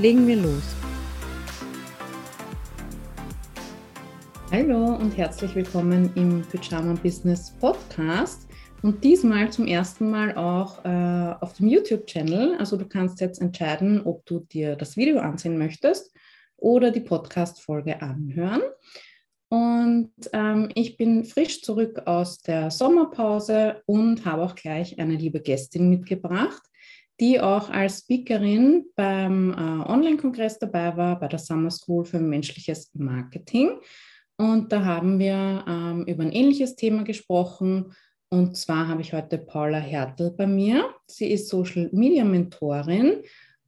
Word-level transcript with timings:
Legen 0.00 0.28
wir 0.28 0.36
los. 0.36 0.62
Hallo 4.52 4.94
und 4.94 5.16
herzlich 5.16 5.52
willkommen 5.56 6.12
im 6.14 6.42
Pyjama 6.42 6.94
Business 7.02 7.50
Podcast 7.58 8.46
und 8.82 9.02
diesmal 9.02 9.50
zum 9.50 9.66
ersten 9.66 10.08
Mal 10.08 10.36
auch 10.36 10.84
äh, 10.84 11.34
auf 11.40 11.54
dem 11.54 11.66
YouTube-Channel. 11.66 12.58
Also 12.58 12.76
du 12.76 12.86
kannst 12.86 13.20
jetzt 13.20 13.42
entscheiden, 13.42 14.00
ob 14.06 14.24
du 14.24 14.38
dir 14.38 14.76
das 14.76 14.96
Video 14.96 15.18
ansehen 15.18 15.58
möchtest 15.58 16.14
oder 16.56 16.92
die 16.92 17.00
Podcast-Folge 17.00 18.00
anhören. 18.00 18.62
Und 19.48 20.12
ähm, 20.32 20.68
ich 20.76 20.96
bin 20.96 21.24
frisch 21.24 21.60
zurück 21.62 22.02
aus 22.06 22.38
der 22.38 22.70
Sommerpause 22.70 23.82
und 23.86 24.24
habe 24.24 24.42
auch 24.42 24.54
gleich 24.54 25.00
eine 25.00 25.16
liebe 25.16 25.40
Gästin 25.40 25.90
mitgebracht, 25.90 26.62
die 27.20 27.40
auch 27.40 27.70
als 27.70 28.00
Speakerin 28.00 28.86
beim 28.94 29.52
äh, 29.52 29.90
Online-Kongress 29.90 30.58
dabei 30.58 30.96
war, 30.96 31.18
bei 31.18 31.28
der 31.28 31.38
Summer 31.38 31.70
School 31.70 32.04
für 32.04 32.20
menschliches 32.20 32.90
Marketing. 32.94 33.78
Und 34.36 34.72
da 34.72 34.84
haben 34.84 35.18
wir 35.18 35.64
ähm, 35.66 36.04
über 36.06 36.22
ein 36.22 36.32
ähnliches 36.32 36.76
Thema 36.76 37.02
gesprochen. 37.02 37.92
Und 38.30 38.56
zwar 38.56 38.86
habe 38.86 39.00
ich 39.00 39.12
heute 39.12 39.38
Paula 39.38 39.78
Hertel 39.78 40.30
bei 40.30 40.46
mir. 40.46 40.94
Sie 41.06 41.30
ist 41.30 41.48
Social 41.48 41.88
Media 41.92 42.24
Mentorin 42.24 43.22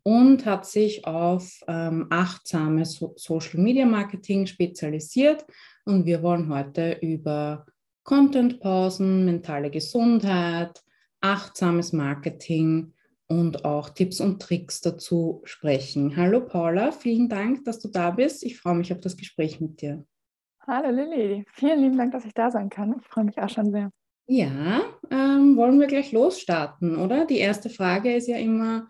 und 0.04 0.46
hat 0.46 0.66
sich 0.66 1.04
auf 1.04 1.60
ähm, 1.66 2.06
achtsames 2.10 2.92
so 2.92 3.14
Social 3.16 3.60
Media 3.60 3.84
Marketing 3.84 4.46
spezialisiert. 4.46 5.44
Und 5.84 6.06
wir 6.06 6.22
wollen 6.22 6.48
heute 6.54 6.98
über 7.00 7.66
Content-Pausen, 8.04 9.24
mentale 9.24 9.70
Gesundheit, 9.70 10.80
achtsames 11.20 11.92
Marketing 11.92 12.92
und 13.30 13.64
auch 13.64 13.90
Tipps 13.90 14.20
und 14.20 14.42
Tricks 14.42 14.80
dazu 14.80 15.40
sprechen. 15.44 16.16
Hallo 16.16 16.44
Paula, 16.44 16.90
vielen 16.90 17.28
Dank, 17.28 17.64
dass 17.64 17.78
du 17.78 17.88
da 17.88 18.10
bist. 18.10 18.42
Ich 18.42 18.58
freue 18.58 18.74
mich 18.74 18.92
auf 18.92 18.98
das 18.98 19.16
Gespräch 19.16 19.60
mit 19.60 19.80
dir. 19.80 20.04
Hallo 20.66 20.90
Lilly, 20.90 21.44
vielen 21.52 21.80
lieben 21.80 21.96
Dank, 21.96 22.12
dass 22.12 22.24
ich 22.24 22.34
da 22.34 22.50
sein 22.50 22.68
kann. 22.68 22.96
Ich 23.00 23.06
freue 23.06 23.24
mich 23.24 23.38
auch 23.38 23.48
schon 23.48 23.70
sehr. 23.70 23.90
Ja, 24.26 24.82
ähm, 25.10 25.56
wollen 25.56 25.78
wir 25.78 25.86
gleich 25.86 26.10
losstarten, 26.10 26.96
oder? 26.96 27.24
Die 27.24 27.38
erste 27.38 27.70
Frage 27.70 28.14
ist 28.14 28.26
ja 28.26 28.36
immer, 28.36 28.88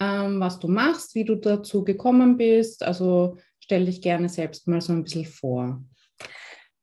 ähm, 0.00 0.40
was 0.40 0.58
du 0.58 0.68
machst, 0.68 1.14
wie 1.14 1.24
du 1.24 1.36
dazu 1.36 1.84
gekommen 1.84 2.38
bist. 2.38 2.82
Also 2.82 3.36
stell 3.60 3.84
dich 3.84 4.00
gerne 4.00 4.30
selbst 4.30 4.66
mal 4.68 4.80
so 4.80 4.94
ein 4.94 5.04
bisschen 5.04 5.26
vor. 5.26 5.82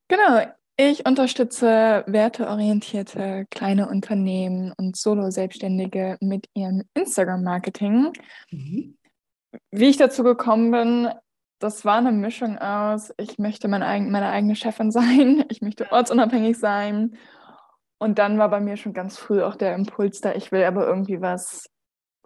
Genau, 0.08 0.44
ich 0.88 1.06
unterstütze 1.06 2.04
werteorientierte 2.06 3.46
kleine 3.50 3.88
Unternehmen 3.88 4.72
und 4.78 4.96
Solo-Selbstständige 4.96 6.16
mit 6.20 6.48
ihrem 6.54 6.84
Instagram-Marketing. 6.94 8.12
Mhm. 8.50 8.96
Wie 9.70 9.88
ich 9.90 9.98
dazu 9.98 10.22
gekommen 10.22 10.70
bin, 10.70 11.10
das 11.58 11.84
war 11.84 11.98
eine 11.98 12.12
Mischung 12.12 12.56
aus, 12.56 13.12
ich 13.18 13.38
möchte 13.38 13.68
mein 13.68 13.82
eigen, 13.82 14.10
meine 14.10 14.30
eigene 14.30 14.56
Chefin 14.56 14.90
sein, 14.90 15.44
ich 15.50 15.60
möchte 15.60 15.92
ortsunabhängig 15.92 16.58
sein. 16.58 17.18
Und 17.98 18.18
dann 18.18 18.38
war 18.38 18.48
bei 18.48 18.60
mir 18.60 18.78
schon 18.78 18.94
ganz 18.94 19.18
früh 19.18 19.42
auch 19.42 19.56
der 19.56 19.74
Impuls 19.74 20.22
da, 20.22 20.34
ich 20.34 20.50
will 20.50 20.64
aber 20.64 20.86
irgendwie 20.86 21.20
was 21.20 21.68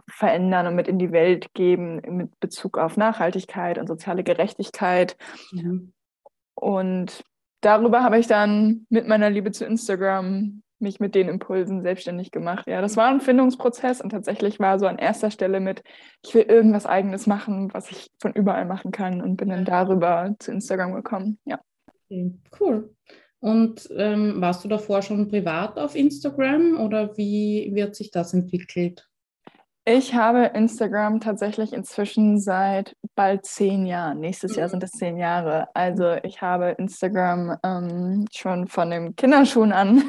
verändern 0.08 0.68
und 0.68 0.76
mit 0.76 0.86
in 0.86 0.98
die 0.98 1.10
Welt 1.10 1.52
geben 1.54 2.02
mit 2.08 2.38
Bezug 2.38 2.78
auf 2.78 2.96
Nachhaltigkeit 2.96 3.78
und 3.78 3.88
soziale 3.88 4.22
Gerechtigkeit. 4.22 5.16
Mhm. 5.50 5.92
Und 6.54 7.24
darüber 7.64 8.02
habe 8.02 8.18
ich 8.18 8.26
dann 8.26 8.86
mit 8.88 9.06
meiner 9.06 9.30
Liebe 9.30 9.50
zu 9.52 9.64
Instagram 9.64 10.62
mich 10.80 11.00
mit 11.00 11.14
den 11.14 11.28
Impulsen 11.28 11.82
selbstständig 11.82 12.30
gemacht. 12.30 12.66
Ja, 12.66 12.80
das 12.80 12.96
war 12.96 13.08
ein 13.08 13.20
Findungsprozess 13.20 14.00
und 14.00 14.10
tatsächlich 14.10 14.60
war 14.60 14.78
so 14.78 14.86
an 14.86 14.98
erster 14.98 15.30
Stelle 15.30 15.60
mit, 15.60 15.82
ich 16.22 16.34
will 16.34 16.42
irgendwas 16.42 16.86
Eigenes 16.86 17.26
machen, 17.26 17.72
was 17.72 17.90
ich 17.90 18.10
von 18.20 18.32
überall 18.32 18.66
machen 18.66 18.90
kann 18.92 19.20
und 19.20 19.36
bin 19.36 19.48
dann 19.48 19.64
darüber 19.64 20.34
zu 20.38 20.52
Instagram 20.52 20.94
gekommen. 20.94 21.38
Ja. 21.44 21.58
Cool. 22.60 22.94
Und 23.40 23.88
ähm, 23.96 24.40
warst 24.40 24.64
du 24.64 24.68
davor 24.68 25.02
schon 25.02 25.28
privat 25.28 25.78
auf 25.78 25.94
Instagram 25.94 26.80
oder 26.80 27.16
wie 27.16 27.70
wird 27.74 27.94
sich 27.94 28.10
das 28.10 28.32
entwickelt? 28.32 29.08
Ich 29.86 30.14
habe 30.14 30.46
Instagram 30.54 31.20
tatsächlich 31.20 31.74
inzwischen 31.74 32.40
seit 32.40 32.96
bald 33.14 33.44
zehn 33.44 33.84
Jahren. 33.84 34.18
Nächstes 34.18 34.56
Jahr 34.56 34.70
sind 34.70 34.82
es 34.82 34.92
zehn 34.92 35.18
Jahre. 35.18 35.68
Also 35.74 36.14
ich 36.22 36.40
habe 36.40 36.70
Instagram 36.78 37.58
ähm, 37.62 38.24
schon 38.32 38.66
von 38.66 38.90
den 38.90 39.14
Kinderschuhen 39.14 39.72
an. 39.72 40.02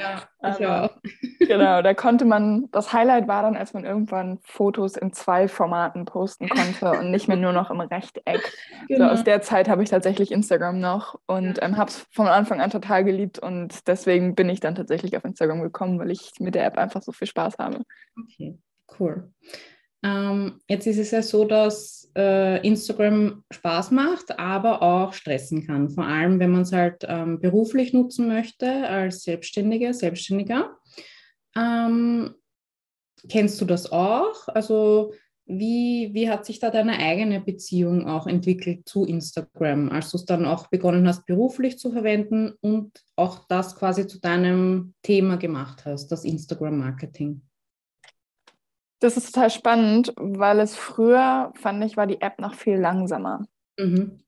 Ja, 0.00 0.50
ich 0.50 0.66
auch. 0.66 0.90
genau, 1.38 1.82
da 1.82 1.94
konnte 1.94 2.24
man, 2.24 2.68
das 2.72 2.92
Highlight 2.92 3.28
war 3.28 3.42
dann, 3.42 3.56
als 3.56 3.74
man 3.74 3.84
irgendwann 3.84 4.40
Fotos 4.42 4.96
in 4.96 5.12
zwei 5.12 5.46
Formaten 5.46 6.04
posten 6.04 6.48
konnte 6.48 6.98
und 6.98 7.12
nicht 7.12 7.28
mehr 7.28 7.36
nur 7.36 7.52
noch 7.52 7.70
im 7.70 7.80
Rechteck. 7.80 8.52
Genau. 8.88 9.06
So 9.06 9.12
aus 9.12 9.22
der 9.22 9.40
Zeit 9.40 9.68
habe 9.68 9.84
ich 9.84 9.90
tatsächlich 9.90 10.32
Instagram 10.32 10.80
noch 10.80 11.16
und 11.26 11.62
ähm, 11.62 11.76
habe 11.76 11.90
es 11.90 12.08
von 12.10 12.26
Anfang 12.26 12.60
an 12.60 12.70
total 12.70 13.04
geliebt 13.04 13.38
und 13.38 13.86
deswegen 13.86 14.34
bin 14.34 14.48
ich 14.48 14.58
dann 14.58 14.74
tatsächlich 14.74 15.16
auf 15.16 15.24
Instagram 15.24 15.62
gekommen, 15.62 16.00
weil 16.00 16.10
ich 16.10 16.32
mit 16.40 16.56
der 16.56 16.66
App 16.66 16.76
einfach 16.76 17.02
so 17.02 17.12
viel 17.12 17.28
Spaß 17.28 17.58
habe. 17.58 17.82
Okay. 18.20 18.58
Cool. 18.98 19.30
Ähm, 20.02 20.60
jetzt 20.68 20.86
ist 20.86 20.98
es 20.98 21.10
ja 21.10 21.22
so, 21.22 21.44
dass 21.44 22.10
äh, 22.16 22.66
Instagram 22.66 23.44
Spaß 23.50 23.90
macht, 23.90 24.38
aber 24.38 24.82
auch 24.82 25.12
stressen 25.12 25.66
kann. 25.66 25.90
Vor 25.90 26.04
allem, 26.04 26.38
wenn 26.38 26.52
man 26.52 26.62
es 26.62 26.72
halt 26.72 27.04
ähm, 27.08 27.40
beruflich 27.40 27.92
nutzen 27.92 28.28
möchte 28.28 28.86
als 28.88 29.22
Selbstständige, 29.22 29.92
Selbstständiger. 29.94 30.76
Ähm, 31.56 32.34
kennst 33.28 33.60
du 33.60 33.64
das 33.64 33.90
auch? 33.90 34.48
Also 34.48 35.12
wie, 35.46 36.10
wie 36.12 36.28
hat 36.28 36.44
sich 36.44 36.58
da 36.58 36.70
deine 36.70 36.98
eigene 36.98 37.40
Beziehung 37.40 38.06
auch 38.06 38.26
entwickelt 38.26 38.88
zu 38.88 39.04
Instagram, 39.04 39.90
als 39.90 40.10
du 40.10 40.18
es 40.18 40.24
dann 40.24 40.44
auch 40.44 40.66
begonnen 40.68 41.06
hast, 41.06 41.24
beruflich 41.24 41.78
zu 41.78 41.92
verwenden 41.92 42.54
und 42.60 42.92
auch 43.14 43.46
das 43.48 43.76
quasi 43.76 44.06
zu 44.08 44.20
deinem 44.20 44.94
Thema 45.02 45.36
gemacht 45.36 45.84
hast, 45.84 46.08
das 46.08 46.24
Instagram-Marketing? 46.24 47.45
Das 49.00 49.16
ist 49.16 49.34
total 49.34 49.50
spannend, 49.50 50.12
weil 50.16 50.58
es 50.60 50.76
früher, 50.76 51.52
fand 51.54 51.84
ich, 51.84 51.96
war 51.96 52.06
die 52.06 52.20
App 52.20 52.38
noch 52.38 52.54
viel 52.54 52.78
langsamer. 52.78 53.44
Mhm. 53.78 54.20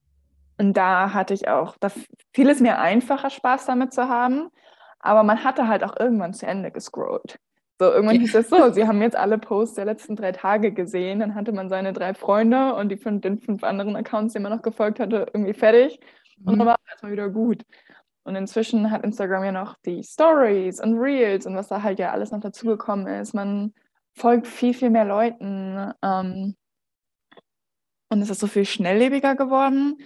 Und 0.57 0.73
da 0.75 1.13
hatte 1.13 1.33
ich 1.33 1.47
auch, 1.47 1.77
da 1.79 1.89
fiel 2.33 2.49
es 2.49 2.59
mir 2.59 2.79
einfacher, 2.79 3.29
Spaß 3.29 3.65
damit 3.65 3.93
zu 3.93 4.09
haben. 4.09 4.49
Aber 4.99 5.23
man 5.23 5.43
hatte 5.43 5.67
halt 5.67 5.83
auch 5.83 5.97
irgendwann 5.97 6.33
zu 6.33 6.45
Ende 6.45 6.71
gescrollt. 6.71 7.39
So, 7.79 7.85
irgendwann 7.85 8.19
hieß 8.19 8.35
es 8.35 8.49
so, 8.49 8.69
sie 8.71 8.85
haben 8.85 9.01
jetzt 9.01 9.15
alle 9.15 9.37
Posts 9.37 9.75
der 9.75 9.85
letzten 9.85 10.17
drei 10.17 10.33
Tage 10.33 10.73
gesehen. 10.73 11.21
Dann 11.21 11.33
hatte 11.33 11.53
man 11.53 11.69
seine 11.69 11.93
drei 11.93 12.13
Freunde 12.13 12.75
und 12.75 12.89
die 12.89 12.97
von 12.97 13.21
den 13.21 13.39
fünf 13.39 13.63
anderen 13.63 13.95
Accounts, 13.95 14.33
die 14.33 14.39
man 14.39 14.51
noch 14.51 14.61
gefolgt 14.61 14.99
hatte, 14.99 15.27
irgendwie 15.33 15.53
fertig. 15.53 15.99
Und 16.39 16.57
dann 16.57 16.65
mhm. 16.65 16.65
war 16.65 16.75
es 16.83 16.91
erstmal 16.91 17.13
wieder 17.13 17.29
gut. 17.29 17.63
Und 18.23 18.35
inzwischen 18.35 18.91
hat 18.91 19.05
Instagram 19.05 19.45
ja 19.45 19.51
noch 19.53 19.77
die 19.85 20.03
Stories 20.03 20.81
und 20.81 20.99
Reels 20.99 21.45
und 21.45 21.55
was 21.55 21.69
da 21.69 21.81
halt 21.81 21.99
ja 21.99 22.11
alles 22.11 22.31
noch 22.31 22.41
dazugekommen 22.41 23.07
ist. 23.07 23.33
Man 23.33 23.73
folgt 24.13 24.47
viel, 24.47 24.73
viel 24.73 24.89
mehr 24.89 25.05
Leuten. 25.05 25.93
Ähm, 26.01 26.55
und 28.11 28.21
es 28.21 28.29
ist 28.29 28.39
so 28.39 28.47
viel 28.47 28.65
schnelllebiger 28.65 29.35
geworden. 29.35 29.97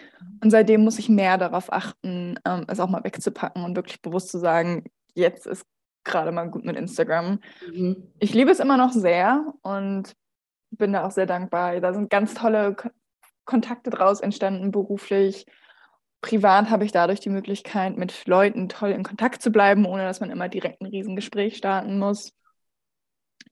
Und 0.42 0.52
seitdem 0.52 0.84
muss 0.84 1.00
ich 1.00 1.10
mehr 1.10 1.38
darauf 1.38 1.72
achten, 1.72 2.38
ähm, 2.46 2.66
es 2.68 2.80
auch 2.80 2.90
mal 2.90 3.04
wegzupacken 3.04 3.64
und 3.64 3.76
wirklich 3.76 4.02
bewusst 4.02 4.30
zu 4.30 4.40
sagen, 4.40 4.84
jetzt 5.16 5.48
ist 5.48 5.66
gerade 6.04 6.34
mal 6.34 6.50
gut 6.50 6.66
mit 6.66 6.76
Instagram. 6.76 7.40
Mhm. 7.66 8.12
Ich 8.20 8.34
liebe 8.34 8.52
es 8.52 8.60
immer 8.60 8.76
noch 8.76 8.92
sehr 8.92 9.54
und 9.62 10.14
bin 10.72 10.92
da 10.92 11.06
auch 11.06 11.12
sehr 11.12 11.26
dankbar. 11.26 11.80
Da 11.80 11.94
sind 11.94 12.10
ganz 12.10 12.34
tolle 12.34 12.76
K 12.76 12.92
Kontakte 13.46 13.90
draus 13.90 14.22
entstanden, 14.22 14.72
beruflich. 14.72 15.46
Privat 16.22 16.70
habe 16.70 16.86
ich 16.86 16.94
dadurch 16.94 17.20
die 17.20 17.30
Möglichkeit, 17.30 17.98
mit 17.98 18.26
Leuten 18.26 18.70
toll 18.70 18.92
in 18.92 19.04
Kontakt 19.04 19.42
zu 19.42 19.52
bleiben, 19.52 19.86
ohne 19.86 20.04
dass 20.04 20.22
man 20.22 20.32
immer 20.32 20.48
direkt 20.48 20.80
ein 20.80 20.86
Riesengespräch 20.86 21.58
starten 21.58 22.00
muss 22.00 22.34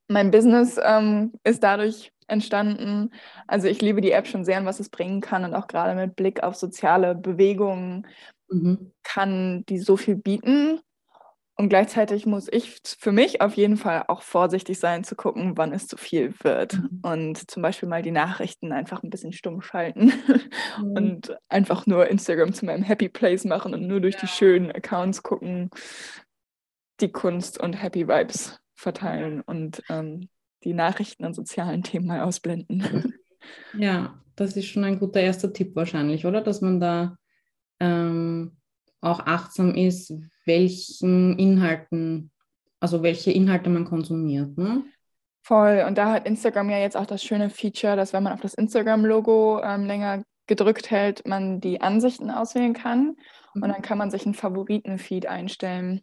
mein 0.07 0.31
Business 0.31 0.79
ähm, 0.83 1.33
ist 1.43 1.63
dadurch 1.63 2.11
entstanden. 2.27 3.11
Also 3.47 3.67
ich 3.67 3.81
liebe 3.81 4.01
die 4.01 4.11
App 4.11 4.27
schon 4.27 4.45
sehr 4.45 4.59
und 4.59 4.65
was 4.65 4.79
es 4.79 4.89
bringen 4.89 5.21
kann 5.21 5.43
und 5.45 5.53
auch 5.53 5.67
gerade 5.67 5.95
mit 5.95 6.15
Blick 6.15 6.43
auf 6.43 6.55
soziale 6.55 7.13
Bewegungen 7.13 8.07
mhm. 8.49 8.91
kann 9.03 9.65
die 9.67 9.79
so 9.79 9.97
viel 9.97 10.15
bieten. 10.15 10.79
Und 11.57 11.69
gleichzeitig 11.69 12.25
muss 12.25 12.47
ich 12.51 12.79
für 12.97 13.11
mich 13.11 13.41
auf 13.41 13.55
jeden 13.55 13.77
Fall 13.77 14.05
auch 14.07 14.23
vorsichtig 14.23 14.79
sein, 14.79 15.03
zu 15.03 15.15
gucken, 15.15 15.57
wann 15.57 15.73
es 15.73 15.87
zu 15.87 15.95
viel 15.95 16.33
wird. 16.41 16.73
Mhm. 16.73 16.99
Und 17.03 17.51
zum 17.51 17.61
Beispiel 17.61 17.87
mal 17.87 18.01
die 18.01 18.11
Nachrichten 18.11 18.71
einfach 18.71 19.03
ein 19.03 19.09
bisschen 19.11 19.33
stumm 19.33 19.61
schalten 19.61 20.11
mhm. 20.79 20.91
und 20.97 21.37
einfach 21.49 21.85
nur 21.85 22.07
Instagram 22.07 22.53
zu 22.53 22.65
meinem 22.65 22.83
Happy 22.83 23.09
Place 23.09 23.43
machen 23.43 23.73
und 23.73 23.85
nur 23.85 23.99
durch 23.99 24.15
ja. 24.15 24.21
die 24.21 24.27
schönen 24.27 24.71
Accounts 24.71 25.21
gucken, 25.21 25.69
die 26.99 27.11
Kunst 27.11 27.59
und 27.59 27.73
Happy 27.73 28.07
Vibes 28.07 28.60
verteilen 28.81 29.41
und 29.41 29.83
ähm, 29.89 30.29
die 30.63 30.73
Nachrichten 30.73 31.25
und 31.25 31.33
sozialen 31.33 31.83
Themen 31.83 32.07
mal 32.07 32.21
ausblenden. 32.21 33.15
Ja, 33.73 34.21
das 34.35 34.55
ist 34.55 34.67
schon 34.67 34.83
ein 34.83 34.99
guter 34.99 35.19
erster 35.19 35.51
Tipp 35.51 35.75
wahrscheinlich, 35.75 36.27
oder? 36.27 36.41
Dass 36.41 36.61
man 36.61 36.79
da 36.79 37.17
ähm, 37.79 38.55
auch 39.01 39.19
achtsam 39.21 39.73
ist, 39.73 40.13
welchen 40.45 41.37
Inhalten, 41.39 42.31
also 42.79 43.01
welche 43.01 43.31
Inhalte 43.31 43.71
man 43.71 43.85
konsumiert. 43.85 44.57
Ne? 44.57 44.83
Voll. 45.43 45.83
Und 45.87 45.97
da 45.97 46.11
hat 46.11 46.27
Instagram 46.27 46.69
ja 46.69 46.77
jetzt 46.77 46.95
auch 46.95 47.07
das 47.07 47.23
schöne 47.23 47.49
Feature, 47.49 47.95
dass 47.95 48.13
wenn 48.13 48.23
man 48.23 48.33
auf 48.33 48.41
das 48.41 48.53
Instagram-Logo 48.53 49.61
ähm, 49.63 49.85
länger 49.85 50.23
gedrückt 50.47 50.91
hält, 50.91 51.27
man 51.27 51.61
die 51.61 51.81
Ansichten 51.81 52.29
auswählen 52.29 52.73
kann. 52.73 53.15
Mhm. 53.55 53.63
Und 53.63 53.69
dann 53.69 53.81
kann 53.81 53.97
man 53.97 54.11
sich 54.11 54.25
einen 54.25 54.35
Favoriten-Feed 54.35 55.25
einstellen. 55.25 56.01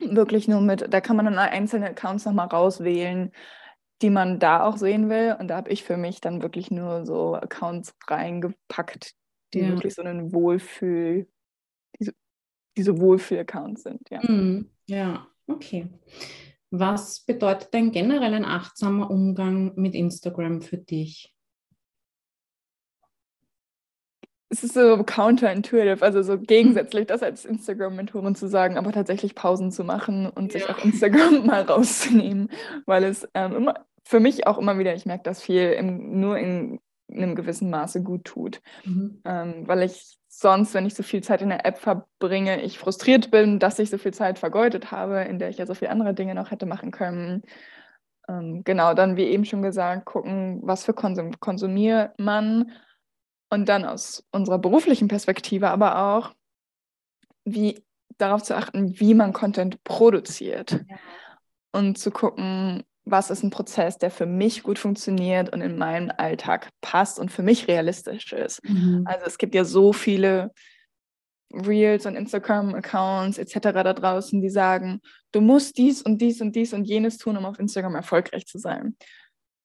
Wirklich 0.00 0.48
nur 0.48 0.60
mit, 0.60 0.92
da 0.92 1.00
kann 1.00 1.16
man 1.16 1.26
dann 1.26 1.38
einzelne 1.38 1.90
Accounts 1.90 2.24
nochmal 2.24 2.48
rauswählen, 2.48 3.32
die 4.02 4.10
man 4.10 4.38
da 4.38 4.64
auch 4.64 4.76
sehen 4.76 5.08
will. 5.08 5.36
Und 5.38 5.48
da 5.48 5.56
habe 5.56 5.70
ich 5.70 5.84
für 5.84 5.96
mich 5.96 6.20
dann 6.20 6.42
wirklich 6.42 6.70
nur 6.70 7.06
so 7.06 7.34
Accounts 7.34 7.94
reingepackt, 8.06 9.14
die 9.52 9.60
ja. 9.60 9.68
wirklich 9.68 9.94
so 9.94 10.02
einen 10.02 10.32
Wohlfühl, 10.32 11.28
diese, 11.98 12.12
diese 12.76 12.98
Wohlfühl-Accounts 13.00 13.82
sind. 13.82 14.08
Ja. 14.10 14.20
Mhm. 14.22 14.70
ja, 14.86 15.26
okay. 15.46 15.88
Was 16.70 17.20
bedeutet 17.20 17.72
denn 17.72 17.92
generell 17.92 18.34
ein 18.34 18.44
achtsamer 18.44 19.10
Umgang 19.10 19.72
mit 19.76 19.94
Instagram 19.94 20.60
für 20.60 20.78
dich? 20.78 21.33
Es 24.54 24.62
ist 24.62 24.74
so 24.74 25.02
counterintuitive, 25.02 26.02
also 26.02 26.22
so 26.22 26.38
gegensätzlich, 26.38 27.06
das 27.06 27.22
als 27.22 27.44
Instagram-Mentorin 27.44 28.36
zu 28.36 28.46
sagen, 28.46 28.78
aber 28.78 28.92
tatsächlich 28.92 29.34
Pausen 29.34 29.72
zu 29.72 29.82
machen 29.82 30.30
und 30.30 30.54
ja. 30.54 30.60
sich 30.60 30.70
auch 30.70 30.84
Instagram 30.84 31.44
mal 31.46 31.62
rauszunehmen, 31.62 32.48
weil 32.86 33.04
es 33.04 33.28
ähm, 33.34 33.56
immer, 33.56 33.74
für 34.04 34.20
mich 34.20 34.46
auch 34.46 34.58
immer 34.58 34.78
wieder, 34.78 34.94
ich 34.94 35.06
merke 35.06 35.24
das 35.24 35.42
viel, 35.42 35.72
im, 35.72 36.20
nur 36.20 36.38
in, 36.38 36.78
in, 37.08 37.22
einem 37.22 37.34
gewissen 37.34 37.68
Maße 37.68 38.02
gut 38.04 38.24
tut. 38.24 38.60
Mhm. 38.84 39.20
Ähm, 39.24 39.66
weil 39.66 39.82
ich 39.82 40.18
sonst, 40.28 40.72
wenn 40.74 40.86
ich 40.86 40.94
so 40.94 41.02
viel 41.02 41.22
Zeit 41.22 41.42
in 41.42 41.48
der 41.48 41.66
App 41.66 41.78
verbringe, 41.78 42.62
ich 42.62 42.78
frustriert 42.78 43.32
bin, 43.32 43.58
dass 43.58 43.80
ich 43.80 43.90
so 43.90 43.98
viel 43.98 44.14
Zeit 44.14 44.38
vergeudet 44.38 44.92
habe, 44.92 45.22
in 45.22 45.40
der 45.40 45.48
ich 45.48 45.58
ja 45.58 45.66
so 45.66 45.74
viele 45.74 45.90
andere 45.90 46.14
Dinge 46.14 46.34
noch 46.36 46.52
hätte 46.52 46.66
machen 46.66 46.92
können. 46.92 47.42
Ähm, 48.28 48.62
genau, 48.64 48.94
dann 48.94 49.16
wie 49.16 49.24
eben 49.24 49.44
schon 49.44 49.62
gesagt, 49.62 50.04
gucken, 50.04 50.60
was 50.62 50.84
für 50.84 50.94
Konsum 50.94 51.40
konsumiert 51.40 52.12
man 52.18 52.70
und 53.54 53.68
dann 53.68 53.84
aus 53.84 54.24
unserer 54.32 54.58
beruflichen 54.58 55.08
Perspektive 55.08 55.68
aber 55.68 56.16
auch, 56.16 56.34
wie 57.44 57.84
darauf 58.18 58.42
zu 58.42 58.56
achten, 58.56 58.98
wie 58.98 59.14
man 59.14 59.32
Content 59.32 59.82
produziert 59.84 60.72
ja. 60.72 60.96
und 61.72 61.96
zu 61.96 62.10
gucken, 62.10 62.82
was 63.04 63.30
ist 63.30 63.42
ein 63.42 63.50
Prozess, 63.50 63.98
der 63.98 64.10
für 64.10 64.26
mich 64.26 64.62
gut 64.62 64.78
funktioniert 64.78 65.52
und 65.52 65.60
in 65.60 65.76
meinen 65.76 66.10
Alltag 66.10 66.70
passt 66.80 67.18
und 67.18 67.30
für 67.30 67.42
mich 67.42 67.68
realistisch 67.68 68.32
ist. 68.32 68.64
Mhm. 68.64 69.04
Also 69.06 69.26
es 69.26 69.38
gibt 69.38 69.54
ja 69.54 69.64
so 69.64 69.92
viele 69.92 70.52
Reels 71.52 72.06
und 72.06 72.16
Instagram-Accounts 72.16 73.38
etc. 73.38 73.58
da 73.60 73.92
draußen, 73.92 74.40
die 74.40 74.50
sagen, 74.50 75.00
du 75.32 75.40
musst 75.40 75.76
dies 75.78 76.02
und 76.02 76.20
dies 76.20 76.40
und 76.40 76.56
dies 76.56 76.72
und 76.72 76.84
jenes 76.84 77.18
tun, 77.18 77.36
um 77.36 77.44
auf 77.44 77.58
Instagram 77.58 77.94
erfolgreich 77.94 78.46
zu 78.46 78.58
sein. 78.58 78.96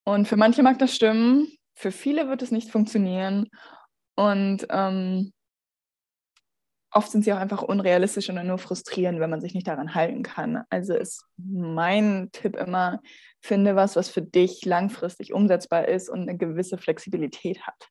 Und 0.03 0.27
für 0.27 0.37
manche 0.37 0.61
mag 0.61 0.77
das 0.77 0.93
stimmen, 0.93 1.47
für 1.79 1.91
viele 1.93 2.27
wird 2.27 2.41
es 2.41 2.51
nicht 2.51 2.71
funktionieren. 2.71 3.47
Und 4.19 4.67
ähm, 4.69 5.31
oft 6.91 7.09
sind 7.09 7.23
sie 7.23 7.31
auch 7.31 7.37
einfach 7.37 7.61
unrealistisch 7.61 8.29
und 8.29 8.45
nur 8.45 8.57
frustrierend, 8.57 9.21
wenn 9.21 9.29
man 9.29 9.39
sich 9.39 9.53
nicht 9.53 9.65
daran 9.65 9.95
halten 9.95 10.23
kann. 10.23 10.65
Also 10.69 10.93
ist 10.93 11.23
mein 11.37 12.27
Tipp 12.33 12.57
immer, 12.57 12.99
finde 13.39 13.77
was, 13.77 13.95
was 13.95 14.09
für 14.09 14.21
dich 14.21 14.65
langfristig 14.65 15.33
umsetzbar 15.33 15.87
ist 15.87 16.09
und 16.09 16.23
eine 16.23 16.37
gewisse 16.37 16.77
Flexibilität 16.77 17.61
hat. 17.61 17.87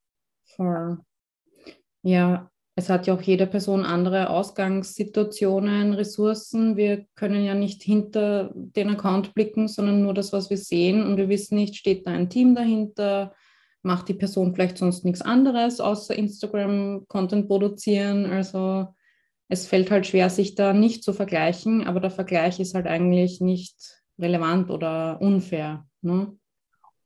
Ja, 2.02 2.50
es 2.74 2.90
hat 2.90 3.06
ja 3.06 3.14
auch 3.14 3.22
jede 3.22 3.46
Person 3.46 3.86
andere 3.86 4.28
Ausgangssituationen, 4.28 5.94
Ressourcen. 5.94 6.76
Wir 6.76 7.06
können 7.14 7.42
ja 7.42 7.54
nicht 7.54 7.82
hinter 7.82 8.52
den 8.54 8.90
Account 8.90 9.32
blicken, 9.32 9.66
sondern 9.66 10.02
nur 10.02 10.12
das, 10.12 10.34
was 10.34 10.50
wir 10.50 10.58
sehen. 10.58 11.02
Und 11.02 11.16
wir 11.16 11.30
wissen 11.30 11.54
nicht, 11.54 11.76
steht 11.76 12.06
da 12.06 12.10
ein 12.10 12.28
Team 12.28 12.54
dahinter, 12.54 13.34
macht 13.82 14.08
die 14.08 14.14
Person 14.14 14.54
vielleicht 14.54 14.78
sonst 14.78 15.04
nichts 15.04 15.22
anderes, 15.22 15.80
außer 15.80 16.14
Instagram-Content 16.14 17.48
produzieren. 17.48 18.26
Also 18.26 18.88
es 19.48 19.66
fällt 19.66 19.90
halt 19.90 20.06
schwer, 20.06 20.30
sich 20.30 20.54
da 20.54 20.72
nicht 20.72 21.02
zu 21.02 21.12
vergleichen, 21.12 21.86
aber 21.86 22.00
der 22.00 22.10
Vergleich 22.10 22.60
ist 22.60 22.74
halt 22.74 22.86
eigentlich 22.86 23.40
nicht 23.40 23.76
relevant 24.18 24.70
oder 24.70 25.20
unfair. 25.20 25.86
Ne? 26.02 26.36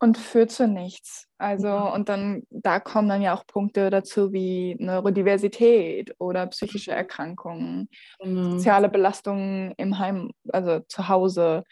Und 0.01 0.19
führt 0.19 0.51
zu 0.51 0.67
nichts. 0.67 1.29
Also, 1.39 1.69
und 1.69 2.09
dann, 2.09 2.43
da 2.51 2.81
kommen 2.81 3.09
dann 3.09 3.23
ja 3.23 3.35
auch 3.35 3.47
Punkte 3.47 3.89
dazu 3.89 4.33
wie 4.33 4.75
Neurodiversität 4.81 6.13
oder 6.19 6.49
psychische 6.49 6.91
Erkrankungen, 6.91 7.89
genau. 8.19 8.51
soziale 8.51 8.89
Belastungen 8.89 9.73
im 9.77 10.01
Heim, 10.01 10.33
also 10.53 10.81
zu 10.89 11.09
Hause, 11.09 11.63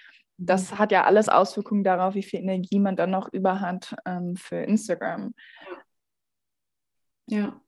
das 0.41 0.79
hat 0.79 0.91
ja 0.91 1.05
alles 1.05 1.29
Auswirkungen 1.29 1.85
darauf, 1.85 2.15
wie 2.15 2.23
viel 2.23 2.41
Energie 2.41 2.79
man 2.79 2.97
dann 2.97 3.11
noch 3.11 3.33
über 3.33 3.61
hat 3.61 3.95
ähm, 4.07 4.37
für 4.37 4.57
Instagram. 4.57 5.35
Ja. 7.27 7.61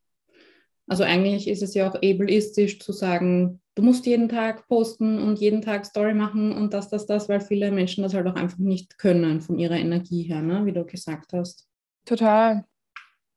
Also 0.89 1.05
eigentlich 1.05 1.49
ist 1.49 1.63
es 1.63 1.75
ja 1.75 1.89
auch 1.89 1.95
ableistisch 1.95 2.81
zu 2.81 2.93
sagen, 2.93 3.61
du 3.75 3.83
musst 3.83 4.07
jeden 4.07 4.29
Tag 4.29 4.67
posten 4.69 5.19
und 5.19 5.39
jeden 5.39 5.63
Tag 5.63 5.87
Story 5.87 6.15
machen 6.15 6.53
und 6.53 6.75
das, 6.75 6.89
das, 6.89 7.07
das, 7.07 7.29
weil 7.29 7.41
viele 7.41 7.71
Menschen 7.71 8.03
das 8.03 8.15
halt 8.15 8.27
auch 8.27 8.35
einfach 8.35 8.59
nicht 8.59 8.99
können 8.99 9.41
von 9.41 9.59
ihrer 9.59 9.77
Energie 9.77 10.23
her, 10.23 10.43
ne? 10.43 10.67
wie 10.67 10.73
du 10.73 10.85
gesagt 10.85 11.33
hast. 11.33 11.69
Total. 12.05 12.65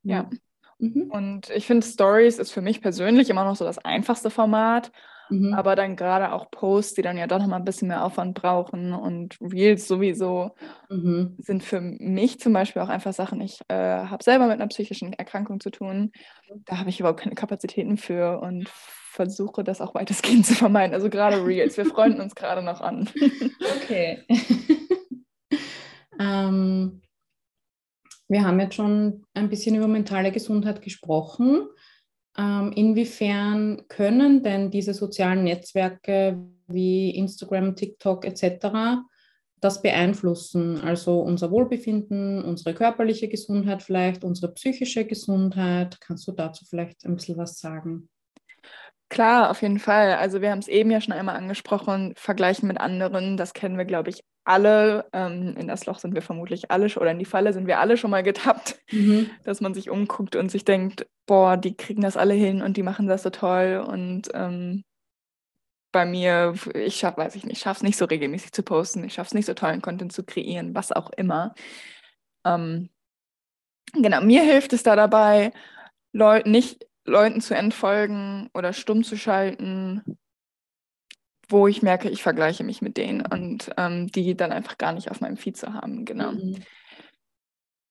Ja. 0.02 0.28
Mhm. 0.78 1.10
Und 1.10 1.50
ich 1.50 1.66
finde, 1.66 1.86
Stories 1.86 2.38
ist 2.38 2.52
für 2.52 2.62
mich 2.62 2.80
persönlich 2.80 3.30
immer 3.30 3.44
noch 3.44 3.56
so 3.56 3.64
das 3.64 3.78
einfachste 3.78 4.30
Format. 4.30 4.90
Mhm. 5.28 5.54
Aber 5.54 5.76
dann 5.76 5.96
gerade 5.96 6.32
auch 6.32 6.50
Posts, 6.50 6.94
die 6.94 7.02
dann 7.02 7.16
ja 7.16 7.26
doch 7.26 7.38
nochmal 7.38 7.58
ein 7.58 7.64
bisschen 7.64 7.88
mehr 7.88 8.04
Aufwand 8.04 8.34
brauchen 8.34 8.92
und 8.92 9.36
Reels 9.40 9.88
sowieso, 9.88 10.52
mhm. 10.88 11.36
sind 11.38 11.62
für 11.62 11.80
mich 11.80 12.38
zum 12.40 12.52
Beispiel 12.52 12.82
auch 12.82 12.88
einfach 12.88 13.12
Sachen. 13.12 13.40
Ich 13.40 13.60
äh, 13.68 13.74
habe 13.74 14.22
selber 14.22 14.46
mit 14.46 14.54
einer 14.54 14.68
psychischen 14.68 15.12
Erkrankung 15.12 15.60
zu 15.60 15.70
tun. 15.70 16.12
Da 16.64 16.78
habe 16.78 16.90
ich 16.90 17.00
überhaupt 17.00 17.20
keine 17.20 17.34
Kapazitäten 17.34 17.96
für 17.96 18.40
und 18.40 18.68
versuche 18.68 19.64
das 19.64 19.80
auch 19.80 19.94
weitestgehend 19.94 20.46
zu 20.46 20.54
vermeiden. 20.54 20.94
Also 20.94 21.08
gerade 21.08 21.44
Reels, 21.44 21.76
wir 21.76 21.86
freuen 21.86 22.20
uns 22.20 22.34
gerade 22.34 22.62
noch 22.62 22.80
an. 22.80 23.08
okay. 23.82 24.22
ähm, 26.20 27.00
wir 28.28 28.44
haben 28.44 28.60
jetzt 28.60 28.74
schon 28.74 29.24
ein 29.34 29.48
bisschen 29.48 29.76
über 29.76 29.88
mentale 29.88 30.32
Gesundheit 30.32 30.82
gesprochen. 30.82 31.68
Ähm, 32.38 32.72
inwiefern 32.74 33.82
können 33.88 34.42
denn 34.42 34.70
diese 34.70 34.92
sozialen 34.92 35.44
Netzwerke 35.44 36.38
wie 36.66 37.10
Instagram, 37.10 37.76
TikTok 37.76 38.24
etc. 38.24 39.02
das 39.60 39.80
beeinflussen? 39.80 40.80
Also 40.80 41.20
unser 41.20 41.50
Wohlbefinden, 41.50 42.44
unsere 42.44 42.74
körperliche 42.74 43.28
Gesundheit 43.28 43.82
vielleicht, 43.82 44.24
unsere 44.24 44.52
psychische 44.52 45.06
Gesundheit. 45.06 45.98
Kannst 46.00 46.28
du 46.28 46.32
dazu 46.32 46.64
vielleicht 46.66 47.04
ein 47.06 47.16
bisschen 47.16 47.38
was 47.38 47.58
sagen? 47.58 48.08
Klar, 49.08 49.50
auf 49.50 49.62
jeden 49.62 49.78
Fall. 49.78 50.14
Also 50.14 50.40
wir 50.40 50.50
haben 50.50 50.58
es 50.58 50.68
eben 50.68 50.90
ja 50.90 51.00
schon 51.00 51.14
einmal 51.14 51.36
angesprochen, 51.36 52.12
vergleichen 52.16 52.66
mit 52.66 52.80
anderen, 52.80 53.36
das 53.36 53.52
kennen 53.54 53.78
wir, 53.78 53.84
glaube 53.84 54.10
ich, 54.10 54.20
alle. 54.46 55.06
Ähm, 55.12 55.56
in 55.56 55.68
das 55.68 55.86
Loch 55.86 55.98
sind 55.98 56.14
wir 56.14 56.22
vermutlich 56.22 56.70
alle 56.70 56.88
schon, 56.88 57.02
oder 57.02 57.12
in 57.12 57.18
die 57.18 57.24
Falle 57.24 57.52
sind 57.52 57.66
wir 57.66 57.80
alle 57.80 57.96
schon 57.96 58.10
mal 58.10 58.22
getappt, 58.22 58.78
mhm. 58.90 59.30
dass 59.44 59.60
man 59.60 59.74
sich 59.74 59.90
umguckt 59.90 60.36
und 60.36 60.50
sich 60.50 60.64
denkt, 60.64 61.06
boah, 61.26 61.56
die 61.56 61.76
kriegen 61.76 62.02
das 62.02 62.16
alle 62.16 62.34
hin 62.34 62.62
und 62.62 62.76
die 62.76 62.82
machen 62.82 63.06
das 63.06 63.22
so 63.22 63.30
toll. 63.30 63.84
Und 63.86 64.28
ähm, 64.34 64.84
bei 65.92 66.04
mir, 66.04 66.54
ich 66.74 66.96
schaffe, 66.96 67.18
weiß 67.18 67.36
ich 67.36 67.44
nicht, 67.44 67.62
schaffe 67.62 67.78
es 67.78 67.82
nicht 67.82 67.96
so 67.96 68.04
regelmäßig 68.04 68.52
zu 68.52 68.62
posten, 68.62 69.04
ich 69.04 69.14
schaffe 69.14 69.28
es 69.28 69.34
nicht 69.34 69.46
so 69.46 69.54
tollen 69.54 69.82
Content 69.82 70.12
zu 70.12 70.24
kreieren, 70.24 70.74
was 70.74 70.92
auch 70.92 71.10
immer. 71.16 71.54
Ähm, 72.44 72.90
genau, 73.94 74.20
mir 74.20 74.42
hilft 74.42 74.72
es 74.72 74.82
da 74.82 74.94
dabei, 74.94 75.52
Leuten 76.12 76.50
nicht 76.50 76.86
Leuten 77.06 77.40
zu 77.40 77.54
entfolgen 77.54 78.50
oder 78.52 78.72
stumm 78.72 79.04
zu 79.04 79.16
schalten, 79.16 80.18
wo 81.48 81.66
ich 81.66 81.82
merke, 81.82 82.08
ich 82.08 82.22
vergleiche 82.22 82.64
mich 82.64 82.82
mit 82.82 82.96
denen 82.96 83.24
und 83.24 83.70
ähm, 83.76 84.08
die 84.08 84.36
dann 84.36 84.52
einfach 84.52 84.78
gar 84.78 84.92
nicht 84.92 85.10
auf 85.10 85.20
meinem 85.20 85.36
Feed 85.36 85.56
zu 85.56 85.72
haben. 85.74 86.04
Genau. 86.04 86.32
Mhm. 86.32 86.56